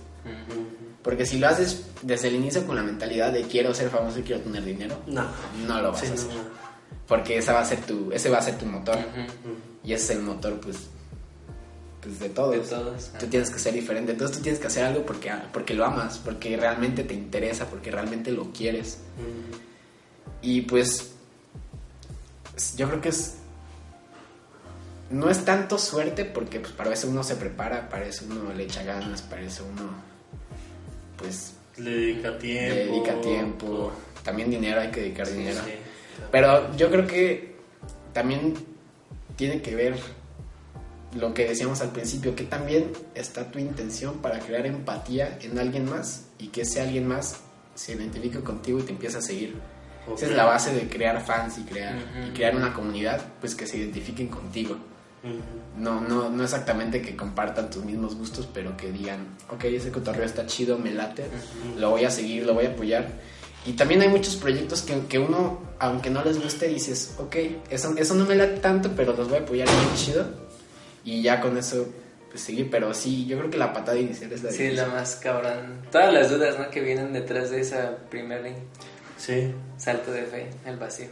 [1.03, 4.23] Porque si lo haces desde el inicio con la mentalidad de quiero ser famoso y
[4.23, 5.25] quiero tener dinero, No.
[5.67, 6.27] no lo vas Sí, a hacer.
[6.35, 6.41] no.
[7.07, 8.99] Porque esa va a ser tu, ese va a ser tu motor.
[9.85, 10.77] Y ese es el motor, pues,
[12.03, 12.53] pues de todos.
[12.55, 13.13] De todos.
[13.21, 14.11] Tú tienes que ser diferente.
[14.13, 17.93] Entonces tú tienes que hacer algo porque, porque lo amas, porque realmente te interesa, porque
[17.93, 18.99] realmente lo quieres.
[20.43, 21.13] Y pues,
[22.77, 23.37] yo creo que es...
[25.11, 28.65] No es tanto suerte porque pues, para eso uno se prepara, para eso uno le
[28.65, 29.91] echa ganas, para eso uno,
[31.17, 32.75] pues, Le dedica tiempo.
[32.75, 33.93] le dedica tiempo.
[34.25, 35.61] También dinero, hay que dedicar Sí, dinero.
[35.65, 35.73] sí.
[36.33, 37.57] Pero yo creo que
[38.13, 38.55] también
[39.37, 39.97] tiene que ver
[41.15, 45.89] lo que decíamos al principio, que también está tu intención para crear empatía en alguien
[45.89, 47.41] más y que ese alguien más
[47.75, 49.55] se identifique contigo y te empiece a seguir.
[50.17, 53.67] Esa es la base de crear fans y crear, y crear una comunidad, pues que
[53.67, 54.77] se identifiquen contigo.
[55.79, 60.25] No, no, no exactamente que compartan tus mismos gustos, pero que digan, ok, ese cotorreo
[60.25, 61.25] está chido, me late,
[61.77, 63.07] lo voy a seguir, lo voy a apoyar.
[63.67, 67.37] Y también hay muchos proyectos que, que uno, aunque no les guste, dices, ok,
[67.69, 70.25] eso, eso no me late tanto, pero los voy a apoyar bien chido.
[71.05, 71.87] Y ya con eso,
[72.31, 72.71] pues seguir.
[72.71, 74.77] Pero sí, yo creo que la patada inicial es la Sí, difícil.
[74.77, 75.83] la más cabrón.
[75.91, 76.71] Todas las dudas, ¿no?
[76.71, 78.43] Que vienen detrás de esa primer
[79.17, 79.53] Sí.
[79.79, 81.09] salto de fe al vacío.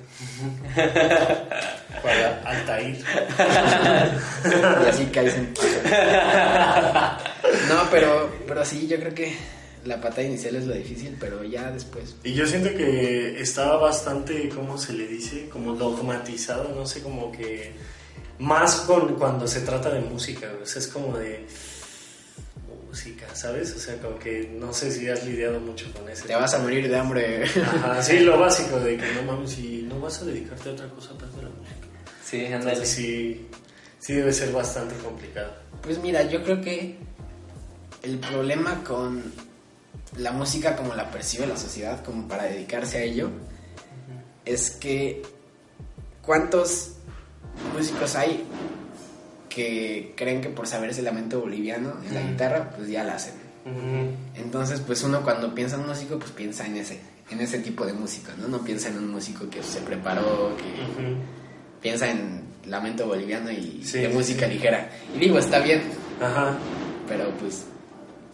[2.02, 3.02] Para Altair.
[4.84, 5.54] Y así caes en...
[7.68, 9.34] No, pero, pero sí, yo creo que
[9.84, 12.16] la patada inicial es lo difícil, pero ya después.
[12.24, 15.48] Y yo siento que estaba bastante, ¿cómo se le dice?
[15.48, 17.72] Como dogmatizado, no sé, como que
[18.38, 21.46] más con cuando se trata de música, o sea, es como de
[22.94, 23.74] música, ¿sabes?
[23.74, 26.28] O sea, como que no sé si has lidiado mucho con ese.
[26.28, 27.42] Te vas a morir de hambre.
[27.44, 30.88] Ajá, sí, lo básico de que no mames, y no vas a dedicarte a otra
[30.90, 31.88] cosa aparte de la música.
[32.24, 32.70] Sí, ándale.
[32.70, 33.48] Entonces sí,
[33.98, 35.54] sí debe ser bastante complicado.
[35.82, 36.96] Pues mira, yo creo que
[38.04, 39.24] el problema con
[40.16, 43.30] la música como la percibe la sociedad, como para dedicarse a ello,
[44.44, 45.20] es que
[46.22, 46.92] ¿cuántos
[47.76, 48.46] músicos hay
[49.54, 53.34] que creen que por saberse el lamento boliviano en la guitarra, pues ya la hacen?
[54.34, 57.86] Entonces, pues uno cuando piensa en un músico, pues piensa en ese, en ese tipo
[57.86, 58.48] de música, ¿no?
[58.48, 60.64] No piensa en un músico que se preparó, que
[61.80, 64.54] piensa en lamento boliviano y Sí, de música sí.
[64.54, 64.90] ligera.
[65.14, 65.82] Y digo, está bien,
[66.20, 66.56] Ajá,
[67.08, 67.64] pero pues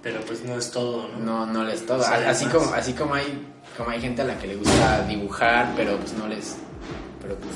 [0.02, 1.44] pero pues no es todo, ¿no?
[1.44, 2.02] no, no les todo.
[2.02, 5.72] Sí, así como, así como hay, como hay gente a la que le gusta dibujar,
[5.76, 6.56] pero pues no les,
[7.20, 7.54] pero pues,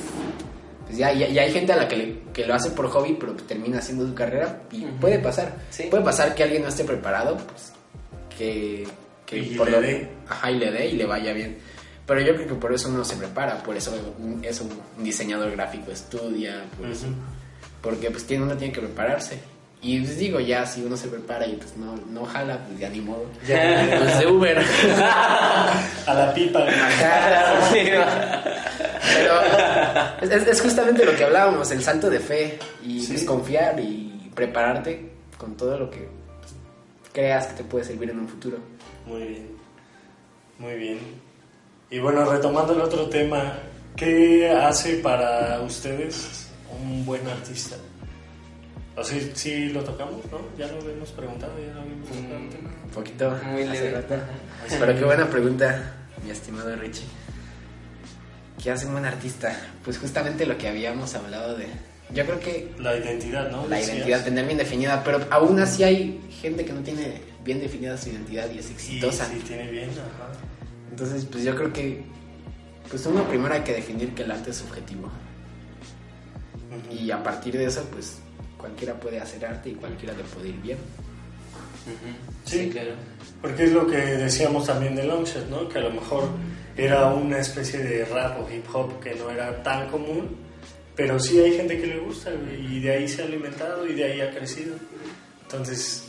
[0.87, 3.17] pues ya, ya, ya hay gente a la que, le- que lo hace por hobby,
[3.19, 4.97] pero termina haciendo su carrera y Ujú.
[4.97, 5.55] puede pasar.
[5.71, 5.85] Sí.
[5.91, 7.73] Puede pasar que alguien no esté preparado, pues
[8.37, 8.87] que,
[9.27, 10.09] que Y por le lo dé.
[10.29, 11.59] ajá, y le dé y le vaya bien.
[12.07, 15.51] Pero yo creo que por eso uno se prepara, por eso un- es un diseñador
[15.53, 17.07] gráfico estudia, por eso.
[17.07, 17.15] Ujú.
[17.81, 19.39] Porque pues tiene, uno tiene que prepararse.
[19.83, 22.89] Y pues digo, ya si uno se prepara y pues no, no jala, pues ya
[22.89, 23.27] ni modo.
[23.47, 24.59] Ya, Pues de Uber.
[26.07, 26.61] a la pipa.
[26.67, 27.71] Ajá.
[27.73, 27.91] Sí.
[29.15, 33.13] Pero es, justamente lo que hablábamos, el salto de fe y Sí.
[33.13, 36.09] pues, confiar y prepararte con todo lo que
[37.13, 38.59] creas que te puede servir en un futuro.
[39.07, 39.49] Muy bien,
[40.59, 40.99] muy bien.
[41.91, 43.59] Y bueno, retomando el otro tema,
[43.97, 46.49] ¿qué hace para ustedes
[46.83, 47.77] un buen artista?
[48.97, 50.39] O sea, sí lo tocamos, ¿no?
[50.57, 52.71] Ya lo habíamos preguntado, ya lo habíamos tema.
[52.85, 53.91] Un poquito Muy hace leve.
[53.93, 54.15] rato.
[54.79, 57.05] Pero qué buena pregunta, mi estimado Richie.
[58.63, 59.57] ¿Qué hace un buen artista?
[59.85, 61.67] Pues justamente lo que habíamos hablado de...
[62.13, 63.67] Yo creo que La identidad, ¿no?
[63.67, 63.97] la Decías.
[63.97, 68.11] identidad, tener bien definida, pero aún así hay gente que no tiene bien definida su
[68.11, 69.27] identidad y es exitosa.
[69.27, 70.31] sí, tiene bien, ajá.
[70.91, 72.05] Entonces, pues yo creo que,
[72.89, 75.11] pues uno primero hay que definir que el arte es subjetivo.
[76.91, 78.19] Y a partir de eso, pues
[78.59, 80.79] cualquiera puede hacer arte y cualquiera le puede ir bien.
[81.85, 82.57] Sí.
[82.57, 82.93] Sí, claro.
[83.41, 85.69] Porque es lo que decíamos también de Longshot, ¿no?
[85.69, 86.29] Que a lo mejor
[86.77, 90.37] era una especie de rap o hip hop que no era tan común,
[90.97, 94.05] pero sí hay gente que le gusta y de ahí se ha alimentado y de
[94.05, 94.77] ahí ha crecido.
[95.43, 96.04] Entonces,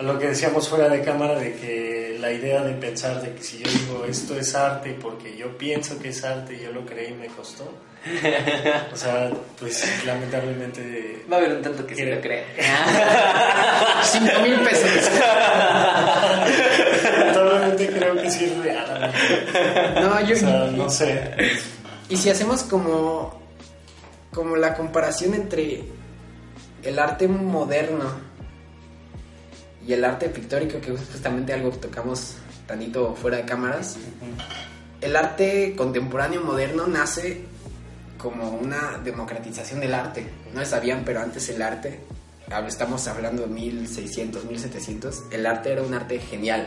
[0.00, 3.58] lo que decíamos fuera de cámara de que la idea de pensar de que si
[3.58, 7.12] yo digo esto es arte porque yo pienso que es arte y yo lo creí
[7.12, 7.64] y me costó.
[8.92, 12.44] O sea, pues lamentablemente Va a haber un tanto que se lo crea.
[14.04, 15.10] Cinco mil pesos.
[17.02, 19.12] lamentablemente creo que sí es real.
[19.94, 21.34] No, yo, O sea, no sé.
[22.08, 23.42] Y si hacemos como,
[24.32, 25.82] como la comparación entre
[26.84, 28.27] el arte moderno
[29.88, 32.34] y el arte pictórico, que es justamente algo que tocamos
[32.66, 33.96] tantito fuera de cámaras,
[35.00, 37.44] el arte contemporáneo moderno nace
[38.18, 40.26] como una democratización del arte.
[40.54, 42.00] No sabían, pero antes el arte,
[42.66, 46.66] estamos hablando de 1600, 1700, el arte era un arte genial.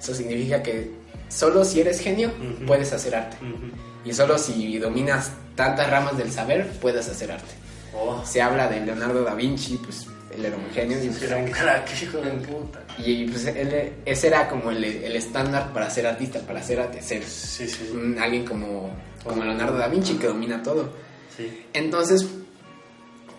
[0.00, 0.92] Eso significa que
[1.28, 2.66] solo si eres genio Ujú.
[2.66, 3.36] puedes hacer arte.
[3.44, 3.72] Ujú.
[4.04, 7.54] Y solo si dominas tantas ramas del saber, puedes hacer arte.
[7.94, 11.02] Oh, Se habla de Leonardo da Vinci, pues él era un genio.
[11.02, 12.80] Y, pues, era un crack, hijo de puta.
[12.98, 17.02] y, pues, él- ese era como el, el estándar para ser artista, para ser arte,
[17.02, 18.90] ser Sí, sí, un- alguien como,
[19.24, 20.90] como Leonardo da Vinci que domina todo.
[21.36, 21.64] sí.
[21.72, 22.26] Entonces,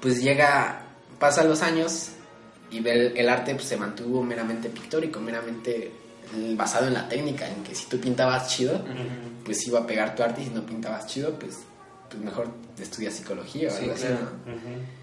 [0.02, 0.82] pues llega,
[1.20, 2.10] pasan los años
[2.72, 5.92] y ve el, el arte pues, se mantuvo meramente pictórico, meramente
[6.56, 8.84] basado en la técnica, en que si tú pintabas chido,
[9.46, 11.60] pues iba a pegar tu arte y si no pintabas chido, pues,
[12.10, 12.48] pues mejor
[12.82, 14.22] estudias psicología o Sí, algo así, claro.
[14.46, 15.03] ¿no?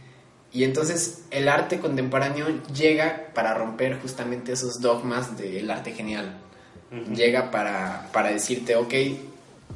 [0.52, 6.38] Y entonces el arte contemporáneo llega para romper justamente esos dogmas del arte genial.
[7.14, 8.92] Llega para, para decirte, ok,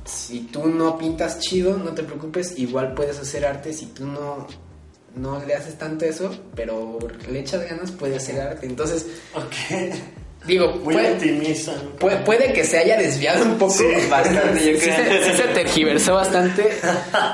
[0.04, 3.72] si tú no pintas chido, no te preocupes, igual puedes hacer arte.
[3.72, 4.48] Si tú no,
[5.14, 6.98] no le haces tanto eso, pero
[7.30, 8.66] le echas ganas, puedes hacer arte.
[8.66, 9.94] Entonces, Ok.
[10.46, 11.14] Digo, Muy puede,
[11.98, 13.72] puede, puede que se haya desviado un poco.
[13.72, 15.22] Sí, bastante, yo Sí creo.
[15.22, 16.78] se, sí se tergiversó bastante.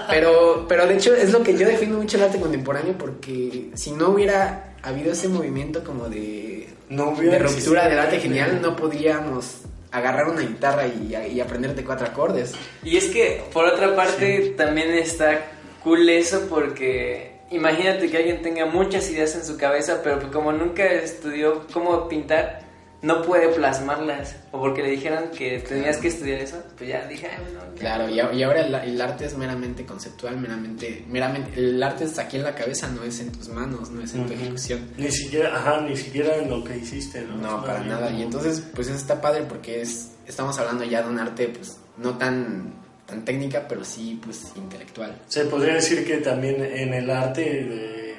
[0.09, 3.93] Pero, pero de hecho es lo que yo defino mucho el arte contemporáneo porque si
[3.93, 9.63] no hubiera habido ese movimiento como de, No de ruptura del arte genial, no podríamos
[9.93, 12.53] agarrar una guitarra y, y aprenderte cuatro acordes.
[12.85, 15.41] Y es que, por otra parte, también está
[15.83, 20.53] cool eso porque imagínate que alguien tenga muchas ideas en su cabeza, pero que como
[20.53, 22.60] nunca estudió cómo pintar,
[23.03, 24.37] no puede plasmarlas.
[24.53, 27.81] O porque le dijeron que tenías que estudiar eso, pues ya dije, ay, bueno, ya.
[27.81, 32.37] Claro, y, ahora el, el arte es meramente conceptual, meramente, meramente, el arte está aquí
[32.37, 34.87] en la cabeza, no es en tus manos, no es en tu ejecución.
[34.99, 37.37] Ni siquiera, ajá, ni siquiera en lo que hiciste, ¿no?
[37.37, 38.07] No, para nada.
[38.09, 41.49] como- Y entonces, pues eso está padre porque es, estamos hablando ya de un arte,
[41.49, 42.75] pues, no tan,
[43.07, 45.17] tan técnica, pero sí, pues, intelectual.
[45.27, 48.15] Se podría decir que también en el arte, de-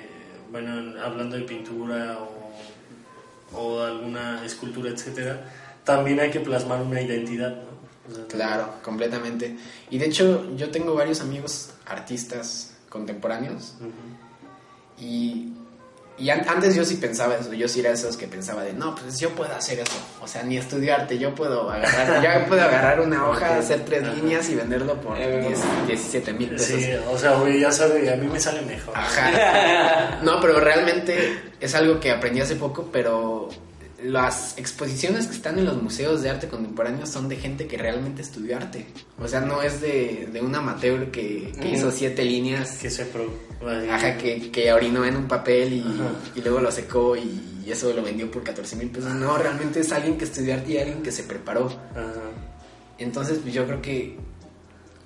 [0.52, 2.41] bueno, hablando de pintura o,
[3.54, 5.42] o alguna escultura, etcétera,
[5.84, 8.12] también hay que plasmar una identidad, ¿no?
[8.12, 9.58] O sea, Claro, completamente.
[9.90, 13.76] Y de hecho, yo tengo varios amigos artistas contemporáneos
[15.00, 15.54] y,
[16.18, 18.94] y an- antes yo sí pensaba eso, yo sí era esos que pensaba de, no,
[18.96, 19.94] pues yo puedo hacer eso.
[20.22, 24.14] O sea, ni estudiarte, yo puedo agarrar, ya puedo agarrar una hoja, hacer tres Ajá.
[24.14, 26.68] líneas y venderlo por Eh, 10, 17 mil pesos.
[26.68, 28.94] Sí, o sea, güey, ya sabe, a mí me sale mejor.
[28.96, 30.20] Ajá.
[30.22, 33.50] No, pero realmente es algo que aprendí hace poco, pero
[34.04, 38.22] las exposiciones que están en los museos de arte contemporáneo son de gente que realmente
[38.22, 38.86] estudió arte.
[39.20, 43.06] O sea, no es de, de un amateur que, que hizo siete líneas, Que se
[43.06, 43.30] pro...
[43.90, 45.86] ajá, que, que orinó en un papel y,
[46.36, 49.14] y luego lo secó y, eso lo vendió por 14 mil pesos.
[49.14, 51.68] No, realmente es alguien que estudió arte y alguien que se preparó.
[51.92, 52.32] Ajá.
[52.98, 54.18] Entonces, pues yo creo que,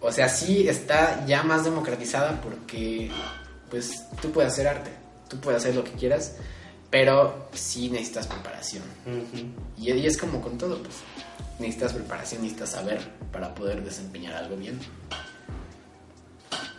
[0.01, 3.11] o sea, sí está ya más democratizada porque,
[3.69, 4.89] pues, tú puedes hacer arte,
[5.29, 6.37] tú puedes hacer lo que quieras,
[6.89, 8.83] pero sí necesitas preparación.
[9.05, 9.45] Ujú.
[9.77, 10.95] Y, y es como con todo, pues,
[11.59, 14.79] necesitas preparación, necesitas saber para poder desempeñar algo bien.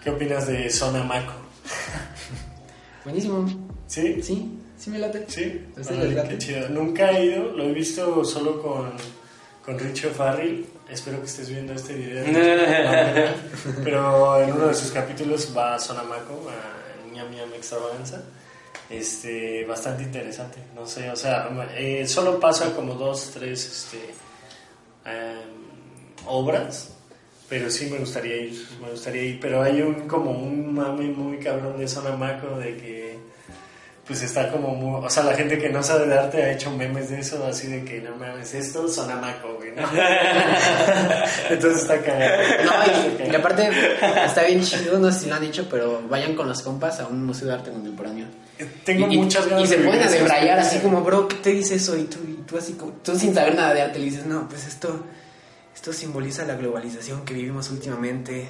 [0.02, 1.32] ¿Qué opinas de Zona Maco?
[3.04, 3.46] Buenísimo.
[3.86, 4.22] ¿Sí?
[4.22, 5.24] Sí, sí me late.
[5.28, 6.28] Sí, ¿A usted Ay, late?
[6.30, 6.68] qué chido.
[6.68, 8.92] Nunca he ido, lo he visto solo con,
[9.64, 10.66] con Richo Farrell.
[10.88, 12.24] Espero que estés viendo este video.
[13.84, 18.22] Pero en uno de sus capítulos va a Sonamaco, a Ñam Ñam Extravaganza.
[18.88, 20.58] Este, bastante interesante.
[20.74, 24.14] No sé, o sea, eh, solo pasa como dos, tres este,
[25.04, 26.92] em, obras.
[27.48, 29.40] Pero sí me gustaría ir, me gustaría ir.
[29.40, 33.05] Pero hay un como un mame muy cabrón de Sonamaco de que
[34.06, 36.70] pues está como muy, o sea, la gente que no sabe de arte ha hecho
[36.70, 39.82] memes de eso, así de que no mames, esto sonamaco, güey, ¿no?
[41.50, 42.42] Entonces está cagado.
[42.64, 42.72] No,
[43.26, 43.68] y, y aparte
[44.24, 47.06] está bien chido, no sé si lo han dicho, pero vayan con los compas a
[47.08, 48.26] un museo de arte contemporáneo.
[48.84, 51.00] Tengo y, y- muchas ganas Y se de ponen a vivir esa debrayar así como,
[51.02, 51.96] bro, ¿qué te dice eso?
[51.96, 54.48] Y tú, y tú así como, tú sin saber nada de arte le dices, no,
[54.48, 55.04] pues esto,
[55.74, 58.48] esto simboliza la globalización que vivimos últimamente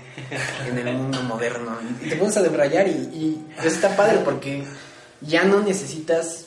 [0.69, 1.77] en el mundo moderno.
[2.05, 4.62] Y te pones a debrayar y, y eso está padre porque
[5.20, 6.46] ya no necesitas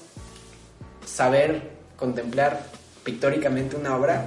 [1.05, 1.61] saber
[1.95, 2.63] contemplar
[3.03, 4.25] pictóricamente una obra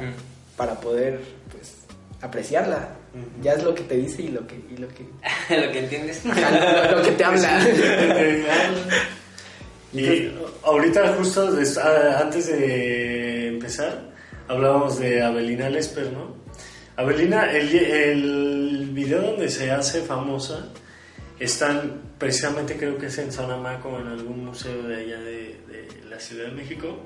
[0.57, 1.75] para poder, pues,
[2.21, 2.97] apreciarla.
[3.43, 5.05] Ya es lo que te dice y lo que, y lo que,
[5.67, 6.25] Lo que entiendes.
[6.25, 7.61] lo, lo que te habla.
[9.95, 10.33] Y
[10.65, 14.11] ahorita justo ah, antes de empezar
[14.49, 16.35] hablábamos de Abelina Lesper, ¿no?
[16.97, 20.67] Abelina, el, el video donde se hace famosa
[21.45, 25.59] están precisamente creo que es en Sonamaco en algún museo de allá de,
[26.09, 26.99] la Ciudad de México.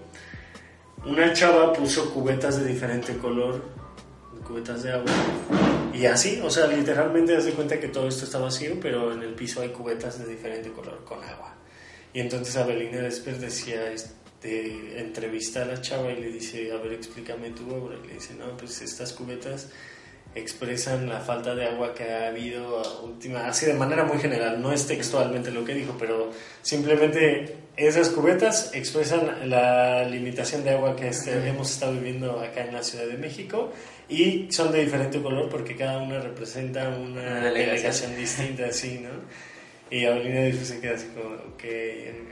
[1.04, 3.62] Una chava puso cubetas de diferente color,
[4.46, 5.12] cubetas de agua,
[5.94, 9.22] y así, o sea, literalmente das de cuenta que todo esto está vacío, pero en
[9.22, 11.54] el piso hay cubetas de diferente color con agua.
[12.12, 16.92] Y entonces Abelina después decía, este, entrevista a la chava y le dice, a ver,
[16.92, 17.96] explícame tu obra.
[18.02, 19.68] Y le dice, no, pues estas cubetas
[20.36, 24.70] expresan la falta de agua que ha habido última, así de manera muy general, no
[24.72, 26.30] es textualmente lo que dijo, pero
[26.62, 32.74] simplemente esas cubetas expresan la limitación de agua que este- hemos estado viviendo acá en
[32.74, 33.72] la Ciudad de México
[34.08, 37.54] y son de diferente color porque cada una representa una Una delegación.
[37.54, 39.10] delegación distinta, así, ¿no?
[39.88, 41.64] Y Avelina se queda así como, ok.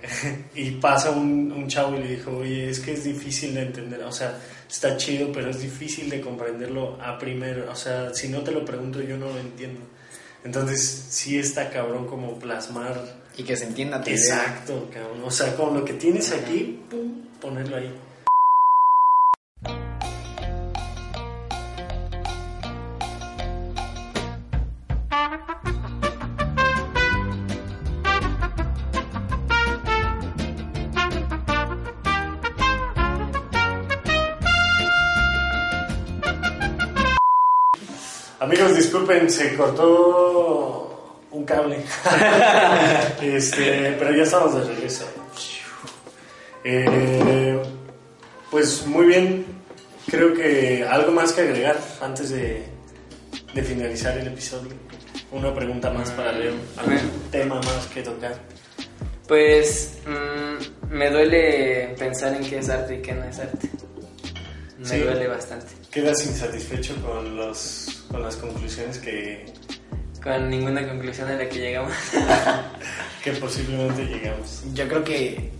[0.56, 4.02] Y pasa un, un chavo y le dijo, oye, es que es difícil de entender,
[4.02, 4.36] o sea,
[4.74, 8.64] está chido, pero es difícil de comprenderlo a primero, o sea, si no te lo
[8.64, 9.80] pregunto yo no lo entiendo.
[10.42, 13.00] Entonces, sí está cabrón como plasmar.
[13.36, 14.18] Y que se entienda tu idea.
[14.18, 15.22] Exacto, cabrón.
[15.24, 17.90] O sea, con lo que tienes aquí, pum, ponerlo ahí.
[38.44, 41.78] Amigos, disculpen, se cortó un cable.
[43.22, 45.06] este, pero ya estamos de regreso.
[46.62, 47.58] Eh,
[48.50, 49.46] pues muy bien,
[50.10, 52.66] creo que algo más que agregar antes de,
[53.54, 54.72] de finalizar el episodio.
[55.32, 58.34] Una pregunta más para Leo, algún tema más que tocar.
[59.26, 63.70] Pues mm, me duele pensar en qué es arte y qué no es arte.
[64.84, 64.98] Me Sí.
[65.00, 65.66] duele bastante.
[65.90, 69.46] ¿Quedas insatisfecho con, los, con las conclusiones que,
[70.22, 71.92] Con ninguna conclusión a la que llegamos.
[73.24, 74.62] que posiblemente llegamos?
[74.74, 75.50] Yo creo que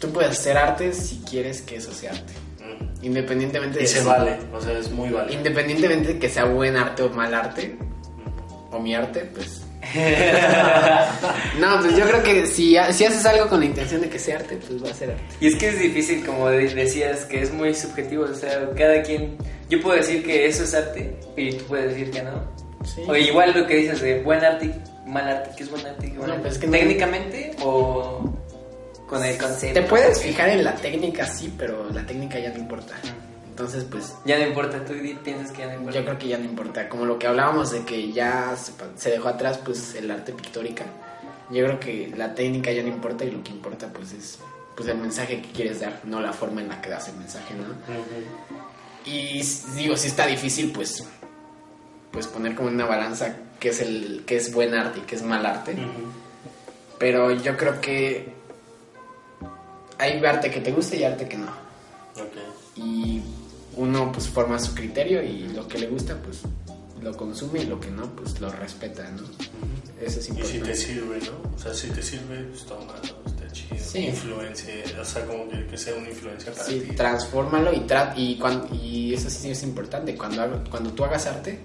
[0.00, 2.32] tú puedes hacer arte si quieres que eso sea arte.
[2.60, 3.04] Mm.
[3.04, 5.36] Independientemente Y de se si- vale, o sea, es muy válido.
[5.38, 7.76] Independientemente de que sea buen arte o mal arte,
[8.70, 9.62] o mi arte, pues.
[11.58, 14.36] no, pues yo creo que si, si haces algo con la intención de que sea
[14.36, 15.22] arte, pues va a ser arte.
[15.40, 18.24] Y es que es difícil, como de- decías, que es muy subjetivo.
[18.24, 19.36] O sea, cada quien.
[19.68, 22.42] Yo puedo decir que eso es arte y tú puedes decir que no.
[22.84, 23.02] Sí.
[23.06, 24.72] O igual lo que dices de buen arte
[25.06, 25.50] mal arte.
[25.56, 26.42] ¿Qué es buen arte qué mal No, arte?
[26.42, 28.34] pues es que no- ¿Técnicamente o
[29.06, 29.80] con el concepto?
[29.80, 32.94] Te puedes fijar en la técnica, sí, pero la técnica ya no importa.
[33.58, 34.92] Entonces, pues Ya no importa, tú
[35.24, 35.98] piensas que ya no importa.
[35.98, 36.88] yo creo que ya no importa.
[36.88, 40.84] Como lo que hablábamos de que ya se, dejó atrás, pues el arte pictórica.
[41.50, 44.38] Yo creo que la técnica ya no importa y lo que importa, pues es
[44.76, 47.52] pues el mensaje que quieres dar, no la forma en la que das el mensaje,
[47.54, 47.64] ¿no?
[47.64, 48.24] Ujú.
[49.04, 49.42] Y
[49.74, 51.04] digo, si está difícil, pues
[52.12, 55.22] pues poner como una balanza qué es el qué es buen arte y qué es
[55.22, 55.76] mal arte.
[57.00, 58.32] Pero yo creo que
[59.98, 61.50] hay arte que te gusta y arte que no.
[62.14, 62.36] Ok.
[62.76, 63.20] Y
[63.78, 66.40] uno pues forma su criterio y lo que le gusta pues
[67.00, 69.22] lo consume y lo que no pues lo respeta, ¿no?
[70.00, 70.68] Eso es Y si importante.
[70.68, 71.54] te sirve, ¿no?
[71.54, 73.76] O sea, si te sirve, pues tómalo, está chido.
[73.84, 74.06] Sí.
[74.06, 76.94] Influencia, o sea, como que, que sea una influencia para Sí, ti.
[76.94, 80.14] transfórmalo y tra y, cuan- y eso sí es importante.
[80.16, 81.60] Cuando, cuando tú hagas arte,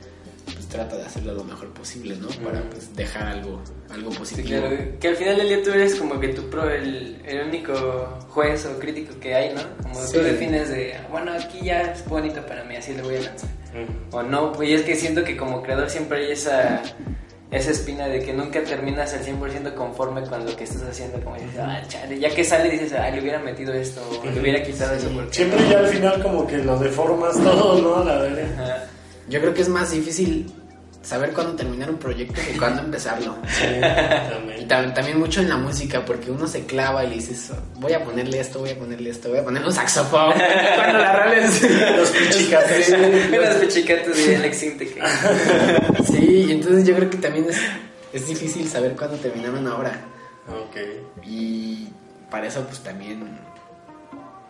[0.74, 2.28] trata de hacerlo lo mejor posible, ¿no?
[2.44, 4.48] Para pues dejar algo, algo Sí, positivo.
[4.62, 8.20] claro, que al final del día tú eres como que tu pro, el, el único
[8.30, 9.62] juez o crítico que hay, ¿no?
[9.84, 10.14] Como Sí.
[10.14, 13.50] tú defines de, bueno, aquí ya es bonito para mí, así lo voy a lanzar.
[13.74, 14.18] Ujú.
[14.18, 16.82] O no, pues y es que siento que como creador siempre hay esa,
[17.52, 21.36] esa espina de que nunca terminas al 100% conforme con lo que estás haciendo, como
[21.36, 24.62] dices, ah, chale, ya que sale dices, ah, le hubiera metido esto, o le hubiera
[24.64, 25.34] quitado eso porque...
[25.36, 28.04] Siempre ya al final como que lo deformas todo, ¿no?
[28.04, 28.46] La verdad.
[28.64, 28.84] Ajá.
[29.30, 30.52] Yo creo que es más difícil
[31.04, 33.36] saber cuándo terminar un proyecto que cuándo empezarlo.
[33.48, 34.68] Sí, Y también.
[34.68, 38.04] tam- también mucho en la música, porque uno se clava y le dices, voy a
[38.04, 40.34] ponerle esto, voy a ponerle esto, voy a ponerle un saxofón.
[40.76, 41.62] Cuando la rola es...
[41.98, 42.86] Los pichicates.
[42.86, 42.92] Sí,
[43.38, 44.58] Las pechicatas de Alex.
[46.08, 47.58] Sí, y entonces yo creo que también es,
[48.14, 49.92] es difícil saber cuándo terminar una obra.
[50.48, 50.78] Ok.
[51.26, 51.90] Y
[52.32, 53.22] para eso pues también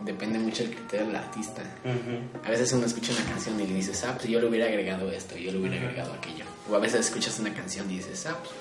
[0.04, 1.62] depende mucho el criterio del artista.
[1.84, 2.46] Ujú.
[2.46, 5.12] A veces uno escucha una canción y le dices, ah, pues yo le hubiera agregado
[5.12, 6.46] esto, yo le hubiera agregado aquello.
[6.70, 8.52] O a veces escuchas una canción y dices, ah, pues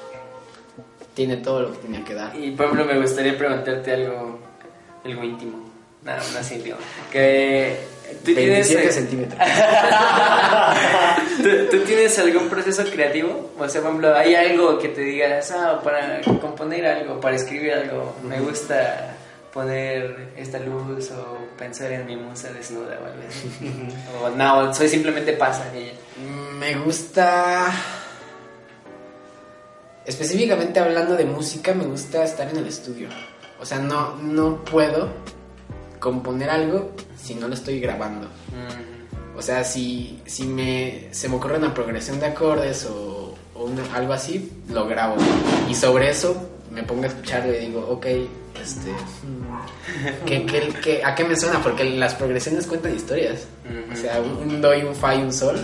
[1.15, 2.37] tiene todo lo que tenía que dar.
[2.37, 4.39] Y por ejemplo, me gustaría preguntarte algo,
[5.05, 5.71] algo íntimo.
[6.03, 6.77] No, no es íntimo.
[7.11, 7.79] Que
[8.25, 8.69] tú tienes.
[8.69, 9.41] 27 eh, centímetros.
[11.43, 13.53] ¿tú, tú tienes algún proceso creativo?
[13.59, 17.73] O sea, por ejemplo, hay algo que te digas, ah, para componer algo, para escribir
[17.73, 19.12] algo, me gusta
[19.53, 23.51] poner esta luz o pensar en mi musa desnuda o algo así.
[24.23, 25.93] o no, soy simplemente pasa ya.
[26.59, 27.71] Me gusta...
[30.05, 33.09] Específicamente hablando de música, me gusta estar en el estudio.
[33.61, 35.11] O sea, no, no puedo
[36.01, 38.27] componer algo si no lo estoy grabando.
[38.27, 43.65] Mm, O sea, si, si me, se me ocurre una progresión de acordes o, o
[43.65, 45.15] una- algo así, lo grabo.
[45.71, 48.07] Y sobre eso me pongo a escucharlo y digo, ok,
[48.63, 51.63] este, mm, ¿qué, qué- qué- a qué me suena?
[51.63, 53.47] Porque las progresiones cuentan historias.
[53.93, 55.57] O sea, un, un do y un fa y un sol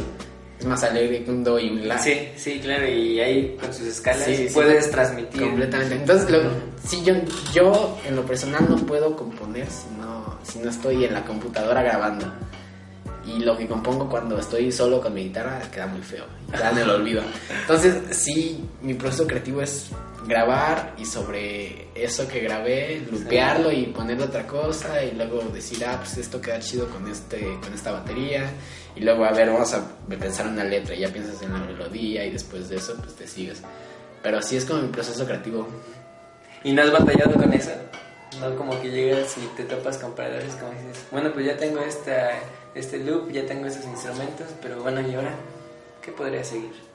[0.59, 1.99] es más alegre que un do y un la.
[1.99, 4.55] Sí, sí, claro, y ahí con sus escalas Sí, sí.
[4.55, 5.41] puedes transmitir.
[5.41, 5.95] Completamente.
[5.95, 6.41] Entonces, lo,
[6.85, 7.15] sí, yo,
[7.55, 11.83] yo en lo personal no puedo componer si no, si no estoy en la computadora
[11.83, 12.27] grabando.
[13.27, 16.79] Y lo que compongo cuando estoy solo con mi guitarra queda muy feo, queda en
[16.79, 17.23] el olvido.
[17.61, 19.91] Entonces, sí, mi proceso creativo es
[20.29, 25.97] grabar y sobre eso que grabé, lupearlo y ponerle otra cosa y luego decir, ah,
[25.99, 28.51] pues esto queda chido con, este, con esta batería.
[28.95, 32.27] Y luego, a ver, vamos a pensar una letra y ya piensas en la melodía
[32.27, 33.63] y después de eso, pues te sigues.
[34.23, 35.67] Pero sí es como mi proceso creativo.
[36.63, 37.71] ¿Y no has batallado con eso?
[38.41, 41.81] No como que llegas y te topas con paradores como dices, bueno, pues ya tengo
[42.75, 45.35] este loop, ya tengo estos instrumentos, pero bueno, ¿y ahora
[46.03, 46.88] qué podría seguir?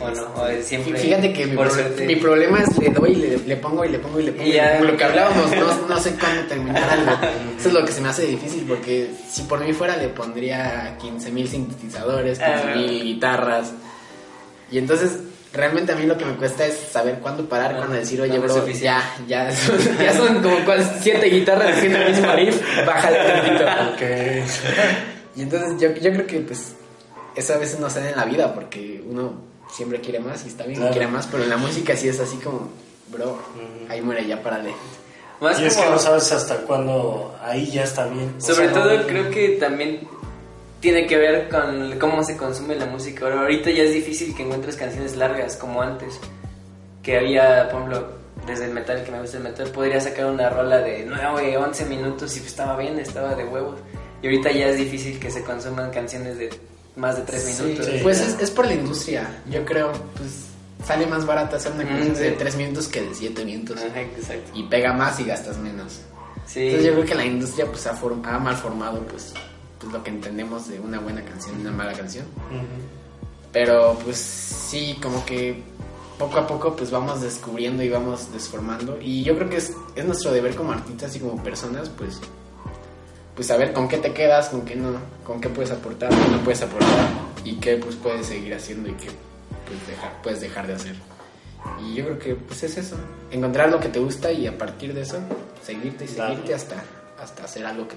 [0.00, 0.22] ¿O no?
[0.42, 2.06] ¿O siempre Fíjate que mi, por pro- suerte?
[2.06, 4.48] mi problema es le doy, le, le pongo y le pongo y le pongo.
[4.48, 4.80] Y ya.
[4.80, 7.12] Lo que hablábamos, no, no sé cuándo terminar algo.
[7.58, 10.96] Eso es lo que se me hace difícil porque si por mí fuera le pondría
[10.98, 13.04] 15.000 sintetizadores, Ah, 15.000 bueno.
[13.04, 13.72] guitarras.
[14.70, 15.18] Y entonces
[15.52, 18.36] realmente a mí lo que me cuesta es saber cuándo parar, Ah, cuándo decir, oye,
[18.38, 20.56] no bro, ya, ya, son- ya son como
[21.00, 23.64] siete guitarras haciendo el mismo riff, bájale tantito.
[23.92, 24.02] Ok.
[25.36, 26.74] Y entonces yo, yo creo que pues
[27.36, 30.64] eso a veces no sale en la vida porque uno siempre quiere más y está
[30.64, 30.92] bien Claro.
[30.92, 32.68] que quiere más, pero en la música sí es así como,
[33.10, 33.38] bro,
[33.88, 34.74] ahí muere, ya párale.
[35.40, 38.34] Más y es que como- no sabes hasta cuándo ahí ya está bien.
[38.38, 40.06] O Sobre sea, no- todo creo que también
[40.80, 43.24] tiene que ver con cómo se consume la música.
[43.24, 46.20] Ahora, ahorita ya es difícil que encuentres canciones largas como antes.
[47.02, 48.08] Que había, por ejemplo,
[48.46, 51.84] desde el metal, que me gusta el metal, podría sacar una rola de 9, 11
[51.86, 53.80] minutos y estaba bien, estaba de huevos.
[54.22, 56.50] Y ahorita ya es difícil que se consuman canciones de
[56.96, 57.86] más de 3 Sí, minutos.
[57.86, 57.98] Sí.
[58.02, 59.92] Pues es, es por la industria, yo creo.
[60.16, 60.30] Pues
[60.86, 62.30] sale más barato hacer una Mm, canción de.
[62.32, 63.78] 3 minutos que de 7 minutos.
[63.80, 64.50] Ajá, exacto.
[64.54, 66.00] Y pega más y gastas menos.
[66.46, 66.60] Sí.
[66.66, 69.32] Entonces yo creo que la industria pues ha, form- ha mal formado pues,
[69.78, 72.26] pues lo que entendemos de una buena canción y una mala canción.
[73.52, 75.62] Pero pues sí, como que
[76.18, 78.98] poco a poco pues vamos descubriendo y vamos desformando.
[79.00, 82.18] Y yo creo que es, es nuestro deber como artistas y como personas pues
[83.34, 86.38] pues saber con qué te quedas, con qué no, con qué puedes aportar, qué no
[86.44, 87.08] puedes aportar
[87.44, 89.08] y qué pues puedes seguir haciendo y qué
[89.66, 90.94] pues, dejar, puedes dejar de hacer.
[91.80, 92.96] Y yo creo que pues es eso,
[93.30, 95.18] encontrar lo que te gusta y a partir de eso
[95.64, 96.82] seguirte y seguirte hasta,
[97.20, 97.96] hasta hacer algo que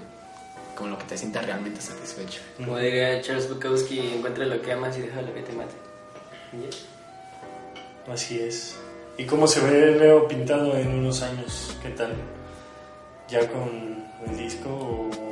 [0.76, 2.40] con lo que te sientas realmente satisfecho.
[2.58, 5.74] Como diría Charles Bukowski, encuentra lo que amas y deja lo que te mate.
[8.12, 8.76] Así es.
[9.18, 11.76] ¿Y cómo se ve Leo pintado en unos años?
[11.82, 12.14] ¿Qué tal?
[13.28, 15.25] ¿Ya con el disco o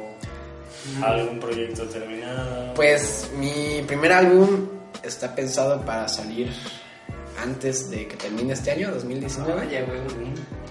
[1.02, 2.74] algún proyecto terminado?
[2.74, 4.68] Pues mi primer álbum
[5.02, 6.50] está pensado para salir
[7.42, 9.62] antes de que termine este año, 2019.
[9.62, 9.86] Ah, ya.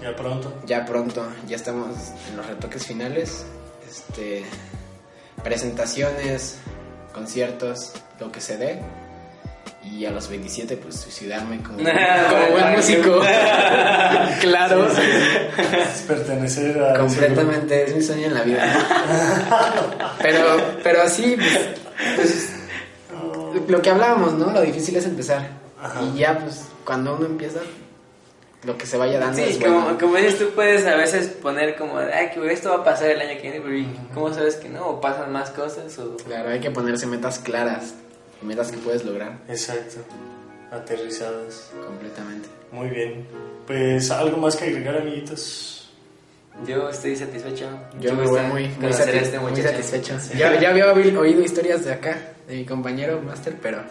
[0.01, 0.53] Ya pronto.
[0.66, 1.95] Ya pronto, ya estamos
[2.30, 3.45] en los retoques finales.
[3.89, 4.43] Este,
[5.43, 6.57] presentaciones,
[7.14, 8.82] conciertos, lo que se dé.
[9.91, 13.19] Y a los 27, pues suicidarme como, como buen músico.
[14.41, 16.99] claro, Es pertenecer a...
[16.99, 20.15] completamente, es mi sueño en la vida.
[20.21, 21.59] pero, pero así, pues,
[22.15, 22.49] pues,
[23.67, 24.51] lo que hablábamos, ¿no?
[24.51, 25.47] Lo difícil es empezar.
[25.81, 26.01] Ajá.
[26.01, 27.59] Y ya, pues, cuando uno empieza,
[28.63, 29.97] lo que se vaya dando Sí, es como, bueno.
[29.99, 33.19] como dices, tú puedes a veces poner como, ay, que esto va a pasar el
[33.19, 34.88] año que viene, pero ¿y ¿cómo sabes que no?
[34.88, 35.97] ¿O pasan más cosas?
[35.99, 36.15] O...
[36.17, 37.93] Claro, hay que ponerse metas claras,
[38.44, 39.98] metas que puedes lograr Exacto.
[40.72, 41.72] Aterrizadas.
[41.86, 42.50] completamente.
[42.72, 43.26] Muy bien.
[43.68, 45.91] Pues algo más que agregar, amiguitos.
[46.68, 47.68] Yo estoy satisfecho.
[48.00, 50.18] Yo me voy muy, muy, este muy satisfecho.
[50.38, 52.16] Ya, ya había oí- oído historias de acá,
[52.48, 53.82] de mi compañero Master, pero,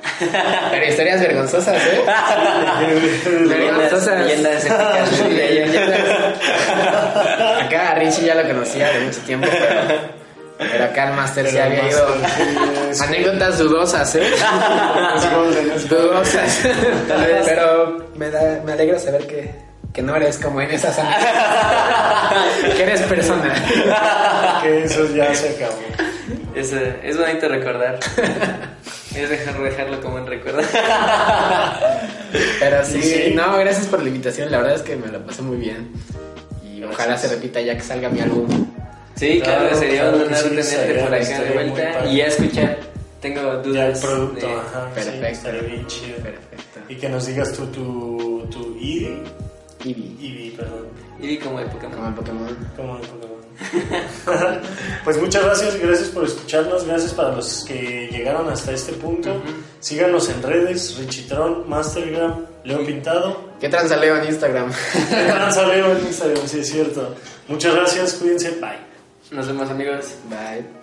[0.70, 2.02] pero historias vergonzosas, ¿eh?
[3.48, 4.26] Vergonzosas.
[4.26, 5.08] leyendas épicas.
[5.10, 6.00] Sí, leyendas.
[7.62, 10.21] Acá a Richie ya lo conocía de mucho tiempo, pero,
[10.58, 12.06] pero acá el Master se había ido.
[13.02, 14.22] Anécdotas dudosas, ¿eh?
[15.88, 16.60] dudosas.
[17.08, 17.44] Tal vez.
[17.46, 19.50] Pero me, da, me alegra saber que,
[19.92, 21.32] que no eres como en esas anécdotas.
[22.76, 23.54] que eres persona.
[24.62, 25.78] que eso ya se acabó.
[26.54, 27.98] Es, es bonito recordar.
[29.14, 30.60] es dejar, dejarlo como en recuerdo.
[32.60, 33.32] Pero sí, Sí.
[33.34, 34.50] no, gracias por la invitación.
[34.50, 35.90] La verdad es que me lo pasé muy bien.
[36.64, 38.46] Y ojalá se repita ya que salga mi álbum.
[39.16, 42.26] Sí, claro, Claro, sería claro un honor sí, tenerte por acá de vuelta y ya
[42.26, 42.78] escuchar.
[43.20, 44.00] Tengo Ya el dudas.
[44.00, 44.88] producto, de- ajá.
[44.88, 45.26] Sí, Perfecto.
[45.28, 46.16] estaría bien chido.
[46.16, 46.80] Perfecto.
[46.88, 49.08] Y que nos digas tú tu, tu ID.
[49.84, 50.86] Eevee, Eevee, perdón.
[51.20, 51.92] Y como de Pokémon.
[51.94, 52.56] como en Pokémon.
[52.76, 53.32] Como de Pokémon.
[55.04, 59.40] pues muchas gracias, gracias por escucharnos, gracias para los que llegaron hasta este punto.
[59.78, 63.52] Síganos en redes, Richitron, Mastergram, Leo Pintado.
[63.60, 64.72] ¿Qué transaleo en Instagram?
[65.68, 67.14] Leo en Instagram, sí es cierto.
[67.46, 68.91] Muchas gracias, cuídense, bye.
[69.32, 70.16] Nos vemos amigos.
[70.28, 70.81] Bye.